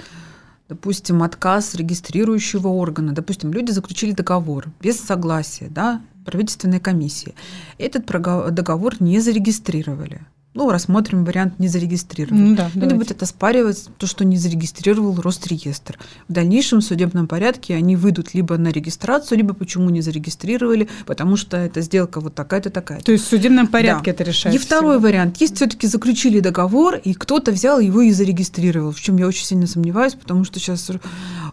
допустим, 0.68 1.22
отказ 1.22 1.74
регистрирующего 1.74 2.68
органа, 2.68 3.12
допустим, 3.12 3.52
люди 3.52 3.70
заключили 3.70 4.12
договор 4.12 4.66
без 4.80 5.00
согласия, 5.00 5.68
да, 5.70 6.00
правительственной 6.24 6.80
комиссии, 6.80 7.34
этот 7.78 8.06
договор 8.54 8.96
не 9.00 9.20
зарегистрировали. 9.20 10.20
Ну, 10.54 10.70
рассмотрим 10.70 11.24
вариант 11.24 11.58
не 11.58 11.66
зарегистрировали. 11.68 12.38
Ну 12.38 12.56
да, 12.56 12.70
давайте. 12.74 12.96
будут 12.96 13.22
оспаривать 13.22 13.88
то, 13.96 14.06
что 14.06 14.22
не 14.22 14.36
зарегистрировал 14.36 15.18
Росреестр. 15.18 15.98
В 16.28 16.32
дальнейшем 16.32 16.82
судебном 16.82 17.26
порядке 17.26 17.74
они 17.74 17.96
выйдут 17.96 18.34
либо 18.34 18.58
на 18.58 18.68
регистрацию, 18.68 19.38
либо 19.38 19.54
почему 19.54 19.88
не 19.88 20.02
зарегистрировали, 20.02 20.90
потому 21.06 21.36
что 21.36 21.56
эта 21.56 21.80
сделка 21.80 22.20
вот 22.20 22.34
такая-то 22.34 22.68
такая. 22.68 23.00
То 23.00 23.12
есть 23.12 23.24
в 23.24 23.28
судебном 23.28 23.66
порядке 23.66 24.10
Да. 24.10 24.10
это 24.10 24.24
решается. 24.24 24.60
И 24.60 24.62
второй 24.62 24.98
вариант. 24.98 25.38
Есть 25.40 25.56
все-таки 25.56 25.86
заключили 25.86 26.40
договор, 26.40 26.96
и 26.96 27.14
кто-то 27.14 27.50
взял 27.50 27.80
его 27.80 28.02
и 28.02 28.10
зарегистрировал, 28.10 28.92
в 28.92 29.00
чем 29.00 29.16
я 29.16 29.26
очень 29.26 29.46
сильно 29.46 29.66
сомневаюсь, 29.66 30.12
потому 30.12 30.44
что 30.44 30.58
сейчас 30.58 30.90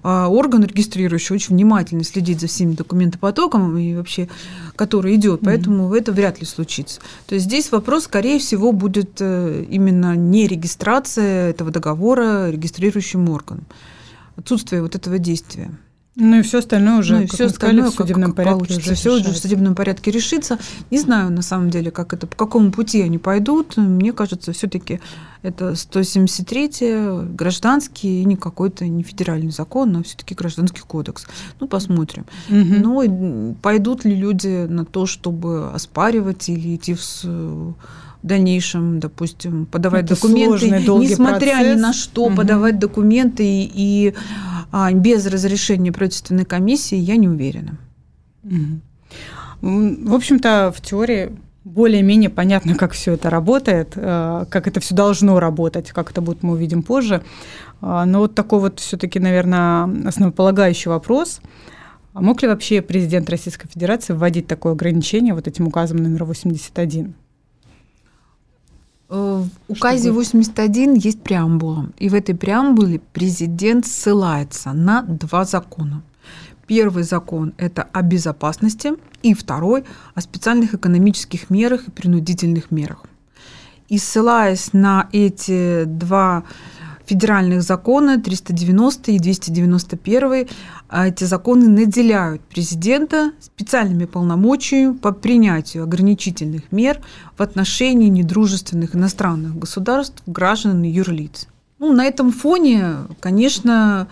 а, 0.04 0.28
орган 0.28 0.66
регистрирующий 0.66 1.36
очень 1.36 1.56
внимательно 1.56 2.04
следит 2.04 2.42
за 2.42 2.48
всеми 2.48 2.74
документопотоком 2.74 3.78
и 3.78 3.96
вообще, 3.96 4.28
который 4.76 5.16
идет, 5.16 5.40
поэтому 5.42 5.94
это 5.94 6.12
вряд 6.12 6.42
ли 6.42 6.46
случится. 6.46 7.00
То 7.28 7.36
есть 7.36 7.46
здесь 7.48 7.72
вопрос, 7.72 8.04
скорее 8.04 8.40
всего, 8.40 8.74
будет 8.74 8.89
э, 8.98 9.66
именно 9.70 10.16
не 10.16 10.48
регистрация 10.48 11.50
этого 11.50 11.72
договора 11.72 12.50
регистрирующим 12.50 13.30
органом. 13.30 13.66
Отсутствие 14.36 14.82
вот 14.82 14.96
этого 14.96 15.18
действия. 15.18 15.72
Ну 16.20 16.40
и 16.40 16.42
все 16.42 16.60
остальное 16.60 17.00
уже, 17.00 17.16
Ну 17.16 17.22
и 17.22 17.26
все 17.28 17.44
мы 17.46 17.50
сказали, 17.50 17.80
остальное, 17.80 17.92
в 17.92 17.94
судебном 17.96 18.32
как, 18.32 18.36
порядке 18.36 18.58
получится. 18.58 18.82
уже 18.92 18.96
все 18.96 19.16
уже 19.16 19.30
в 19.32 19.38
судебном 19.38 19.76
порядке 19.76 20.12
решится. 20.12 20.60
Не 20.92 21.00
знаю, 21.00 21.32
на 21.32 21.42
самом 21.42 21.70
деле, 21.70 21.92
как 21.92 22.14
это, 22.14 22.28
по 22.28 22.36
какому 22.36 22.72
пути 22.72 23.02
они 23.02 23.18
пойдут. 23.18 23.78
Мне 23.78 24.12
кажется, 24.12 24.52
все-таки 24.52 25.00
это 25.44 25.76
173 25.76 26.72
гражданский 27.34 28.22
и 28.22 28.26
не 28.26 28.36
какой-то 28.36 28.86
не 28.86 29.04
федеральный 29.04 29.52
закон, 29.52 29.96
а 29.96 30.04
все-таки 30.04 30.36
гражданский 30.36 30.82
кодекс. 30.82 31.26
Ну, 31.62 31.68
посмотрим. 31.68 32.26
Мгм. 32.50 32.82
Ну, 32.82 33.02
и 33.02 33.54
пойдут 33.62 34.04
ли 34.04 34.14
люди 34.14 34.66
на 34.68 34.84
то, 34.84 35.06
чтобы 35.06 35.72
оспаривать 35.72 36.50
или 36.50 36.76
идти 36.76 36.96
в, 36.96 37.76
в 38.24 38.28
дальнейшем, 38.28 39.00
допустим, 39.00 39.66
подавать 39.66 40.06
Это 40.06 40.16
документы, 40.16 40.58
сложный, 40.60 40.82
несмотря 41.06 41.46
ни 41.48 41.64
процесс. 41.64 41.82
на 41.82 41.94
что, 41.94 42.28
Мгм. 42.28 42.36
подавать 42.36 42.80
документы 42.80 43.44
и, 43.46 43.72
и, 43.74 44.14
а, 44.72 44.92
без 44.92 45.26
разрешения 45.26 45.92
правительственной 45.92 46.46
комиссии, 46.46 46.98
я 46.98 47.16
не 47.16 47.28
уверена. 47.30 47.78
М, 48.44 48.82
В 49.62 50.14
общем-то, 50.16 50.74
в 50.76 50.82
теории 50.82 51.32
более-менее 51.66 52.30
понятно, 52.30 52.76
как 52.76 52.94
все 52.94 53.14
это 53.14 53.30
работает, 53.30 53.94
э, 53.96 54.46
как 54.50 54.68
это 54.68 54.80
все 54.80 54.96
должно 54.96 55.40
работать, 55.40 55.92
как 55.92 56.12
это 56.12 56.22
будет, 56.22 56.42
мы 56.44 56.54
увидим 56.54 56.82
позже. 56.84 57.22
А, 57.82 58.06
Но 58.06 58.20
вот 58.20 58.36
такой 58.36 58.60
вот 58.60 58.80
все-таки, 58.80 59.20
наверное, 59.20 59.90
основополагающий 60.08 60.90
вопрос. 60.90 61.42
А 62.14 62.22
мог 62.22 62.42
ли 62.42 62.48
вообще 62.48 62.82
президент 62.82 63.30
Российской 63.30 63.68
Федерации 63.68 64.14
вводить 64.14 64.48
такое 64.48 64.74
ограничение 64.74 65.34
вот 65.34 65.48
этим 65.48 65.68
указом 65.68 65.98
номер 65.98 66.24
81? 66.26 67.14
Э, 69.10 69.44
В 69.68 69.72
указе 69.72 70.04
Чтобы- 70.04 70.20
81 70.20 70.94
есть 70.94 71.22
преамбула. 71.22 71.90
И 71.98 72.10
в 72.10 72.14
этой 72.14 72.36
преамбуле 72.36 73.02
президент 73.14 73.86
ссылается 73.86 74.74
на 74.74 75.02
два 75.02 75.46
закона. 75.46 76.02
Первый 76.68 77.04
закон– 77.04 77.54
это 77.58 77.88
о 77.94 78.04
безопасности, 78.04 78.94
и 79.24 79.34
второй– 79.34 79.84
о 80.16 80.22
специальных 80.22 80.76
экономических 80.76 81.50
мерах 81.50 81.88
и 81.88 81.92
принудительных 81.92 82.70
мерах. 82.70 83.06
И 83.88 83.98
ссылаясь 83.98 84.70
на 84.74 85.10
эти 85.12 85.86
два 85.86 86.44
федеральных 87.10 87.64
закона, 87.64 88.22
390 88.22 89.12
и 89.12 89.20
291, 89.20 90.48
а 90.88 91.08
эти 91.08 91.24
законы 91.24 91.68
наделяют 91.68 92.42
президента 92.42 93.32
специальными 93.40 94.06
полномочиями 94.06 94.94
по 94.94 95.12
принятию 95.12 95.84
ограничительных 95.84 96.72
мер 96.72 97.02
в 97.36 97.42
отношении 97.42 98.10
недружественных 98.10 98.96
иностранных 98.96 99.58
государств, 99.58 100.22
граждан 100.28 100.84
и 100.84 100.90
юрлиц. 100.90 101.48
Ну, 101.80 101.94
на 101.94 102.06
этом 102.06 102.32
фоне, 102.32 102.98
конечно, 103.20 104.08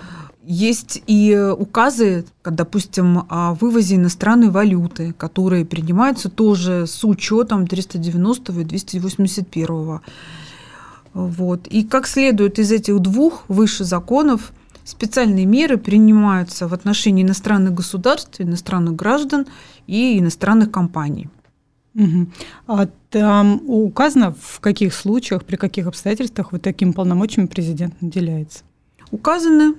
Есть 0.49 1.03
и 1.07 1.37
указы, 1.37 2.23
допустим, 2.45 3.25
о 3.27 3.53
вывозе 3.55 3.95
иностранной 3.95 4.49
валюты, 4.49 5.11
которые 5.11 5.65
принимаются 5.65 6.29
тоже 6.29 6.87
с 6.87 7.03
учетом 7.03 7.67
390 7.67 8.53
и 8.53 8.63
281. 8.63 9.99
Вот. 11.17 11.65
И 11.65 11.83
как 11.83 12.05
следует 12.05 12.59
из 12.59 12.71
этих 12.71 12.99
двух 12.99 13.43
выше 13.47 13.83
законов, 13.83 14.53
специальные 14.83 15.47
меры 15.47 15.77
принимаются 15.79 16.67
в 16.67 16.75
отношении 16.75 17.23
иностранных 17.23 17.73
государств, 17.73 18.39
иностранных 18.39 18.95
граждан 18.95 19.47
и 19.87 20.19
иностранных 20.19 20.69
компаний. 20.69 21.27
Угу. 21.95 22.27
А 22.67 22.87
там 23.09 23.61
указано, 23.67 24.35
в 24.39 24.59
каких 24.59 24.93
случаях, 24.93 25.43
при 25.43 25.55
каких 25.55 25.87
обстоятельствах 25.87 26.51
вот 26.51 26.61
таким 26.61 26.93
полномочиями 26.93 27.47
президент 27.47 27.99
наделяется? 27.99 28.59
Указаны. 29.09 29.73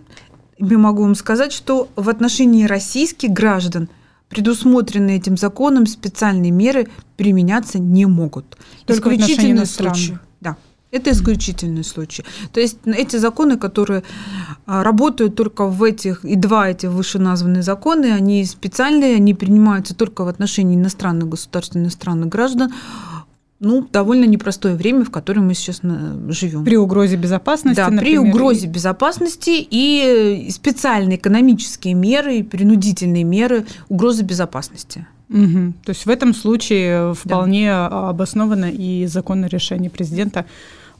Я 0.58 0.76
могу 0.76 1.02
вам 1.02 1.14
сказать, 1.14 1.52
что 1.52 1.88
в 1.94 2.08
отношении 2.08 2.64
российских 2.64 3.30
граждан 3.30 3.88
предусмотренные 4.28 5.18
этим 5.18 5.36
законом 5.36 5.86
специальные 5.86 6.50
меры 6.50 6.88
применяться 7.16 7.78
не 7.78 8.06
могут. 8.06 8.58
Только 8.86 9.14
Исключительные 9.14 9.66
случаи. 9.66 10.18
Это 10.90 11.10
исключительный 11.10 11.84
случай. 11.84 12.24
То 12.52 12.60
есть 12.60 12.78
эти 12.86 13.16
законы, 13.16 13.58
которые 13.58 14.04
а, 14.64 14.82
работают 14.82 15.34
только 15.34 15.66
в 15.66 15.82
этих, 15.82 16.24
и 16.24 16.34
два 16.34 16.70
эти 16.70 16.86
вышеназванные 16.86 17.62
законы, 17.62 18.12
они 18.12 18.44
специальные, 18.46 19.16
они 19.16 19.34
принимаются 19.34 19.94
только 19.94 20.24
в 20.24 20.28
отношении 20.28 20.76
иностранных 20.76 21.28
государств, 21.28 21.76
иностранных 21.76 22.30
граждан, 22.30 22.72
ну, 23.60 23.86
довольно 23.90 24.24
непростое 24.24 24.76
время, 24.76 25.04
в 25.04 25.10
котором 25.10 25.48
мы 25.48 25.54
сейчас 25.54 25.80
живем. 25.82 26.64
При 26.64 26.76
угрозе 26.76 27.16
безопасности, 27.16 27.76
Да, 27.76 27.90
например, 27.90 28.22
при 28.22 28.30
угрозе 28.30 28.66
безопасности 28.68 29.66
и 29.68 30.48
специальные 30.50 31.18
экономические 31.18 31.94
меры, 31.94 32.44
принудительные 32.44 33.24
меры 33.24 33.66
угрозы 33.88 34.22
безопасности. 34.22 35.06
Угу. 35.28 35.74
То 35.84 35.90
есть 35.90 36.06
в 36.06 36.08
этом 36.08 36.34
случае 36.34 37.12
вполне 37.14 37.66
да. 37.66 38.08
обосновано 38.08 38.70
и 38.70 39.06
законное 39.06 39.48
решение 39.48 39.90
президента 39.90 40.46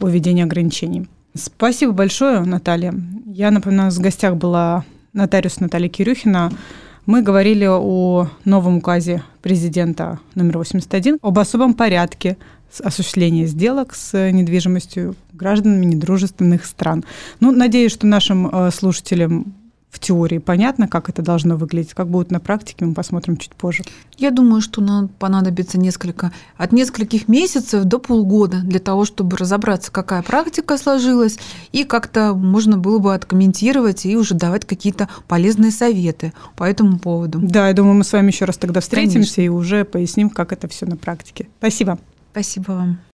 о 0.00 0.08
введении 0.08 0.44
ограничений. 0.44 1.06
Спасибо 1.34 1.92
большое, 1.92 2.40
Наталья. 2.40 2.94
Я 3.26 3.50
напоминаю, 3.50 3.90
в 3.90 3.98
гостях 3.98 4.37
была 4.37 4.84
нотариус 5.12 5.61
Наталья 5.61 5.88
Кирюхина. 5.88 6.50
Мы 7.06 7.22
говорили 7.22 7.66
о 7.66 8.28
новом 8.44 8.78
указе 8.78 9.22
президента 9.42 10.18
номер 10.34 10.58
81 10.58 11.18
об 11.22 11.38
особом 11.38 11.74
порядке 11.74 12.37
осуществления 12.82 13.46
сделок 13.46 13.94
с 13.94 14.30
недвижимостью 14.30 15.14
гражданами 15.32 15.87
недружественных 15.87 16.66
стран. 16.66 17.04
Ну, 17.40 17.52
надеюсь, 17.52 17.92
что 17.92 18.06
нашим 18.06 18.48
э, 18.48 18.70
слушателям 18.70 19.54
в 19.90 19.98
теории 20.01 20.38
понятно, 20.38 20.87
как 20.87 21.09
это 21.09 21.22
должно 21.22 21.57
выглядеть, 21.57 21.94
как 21.94 22.09
будет 22.09 22.31
на 22.31 22.40
практике, 22.40 22.85
мы 22.85 22.94
посмотрим 22.94 23.37
чуть 23.37 23.55
позже. 23.55 23.85
Я 24.18 24.31
думаю, 24.31 24.61
что 24.61 24.81
нам 24.81 25.09
понадобится 25.09 25.79
несколько, 25.79 26.33
от 26.57 26.72
нескольких 26.72 27.29
месяцев 27.29 27.85
до 27.85 27.98
полгода 27.98 28.61
для 28.61 28.81
того, 28.81 29.05
чтобы 29.05 29.37
разобраться, 29.37 29.90
какая 29.90 30.22
практика 30.22 30.77
сложилась, 30.77 31.38
и 31.72 31.85
как-то 31.85 32.35
можно 32.35 32.77
было 32.77 32.98
бы 32.98 33.14
откомментировать 33.14 34.05
и 34.05 34.16
уже 34.16 34.35
давать 34.35 34.66
какие-то 34.66 35.09
полезные 35.27 35.70
советы 35.70 36.33
по 36.57 36.64
этому 36.64 36.98
поводу. 36.98 37.38
Да, 37.40 37.68
я 37.68 37.74
думаю, 37.74 37.94
мы 37.94 38.05
с 38.05 38.12
вами 38.12 38.31
еще 38.31 38.44
раз 38.44 38.59
тогда 38.59 38.81
встретимся 38.81 39.37
Конечно. 39.37 39.40
и 39.40 39.48
уже 39.48 39.85
поясним, 39.85 40.29
как 40.29 40.53
это 40.53 40.68
все 40.68 40.85
на 40.87 40.96
практике. 40.96 41.48
Спасибо. 41.59 41.98
Спасибо 42.33 42.72
вам. 42.72 42.98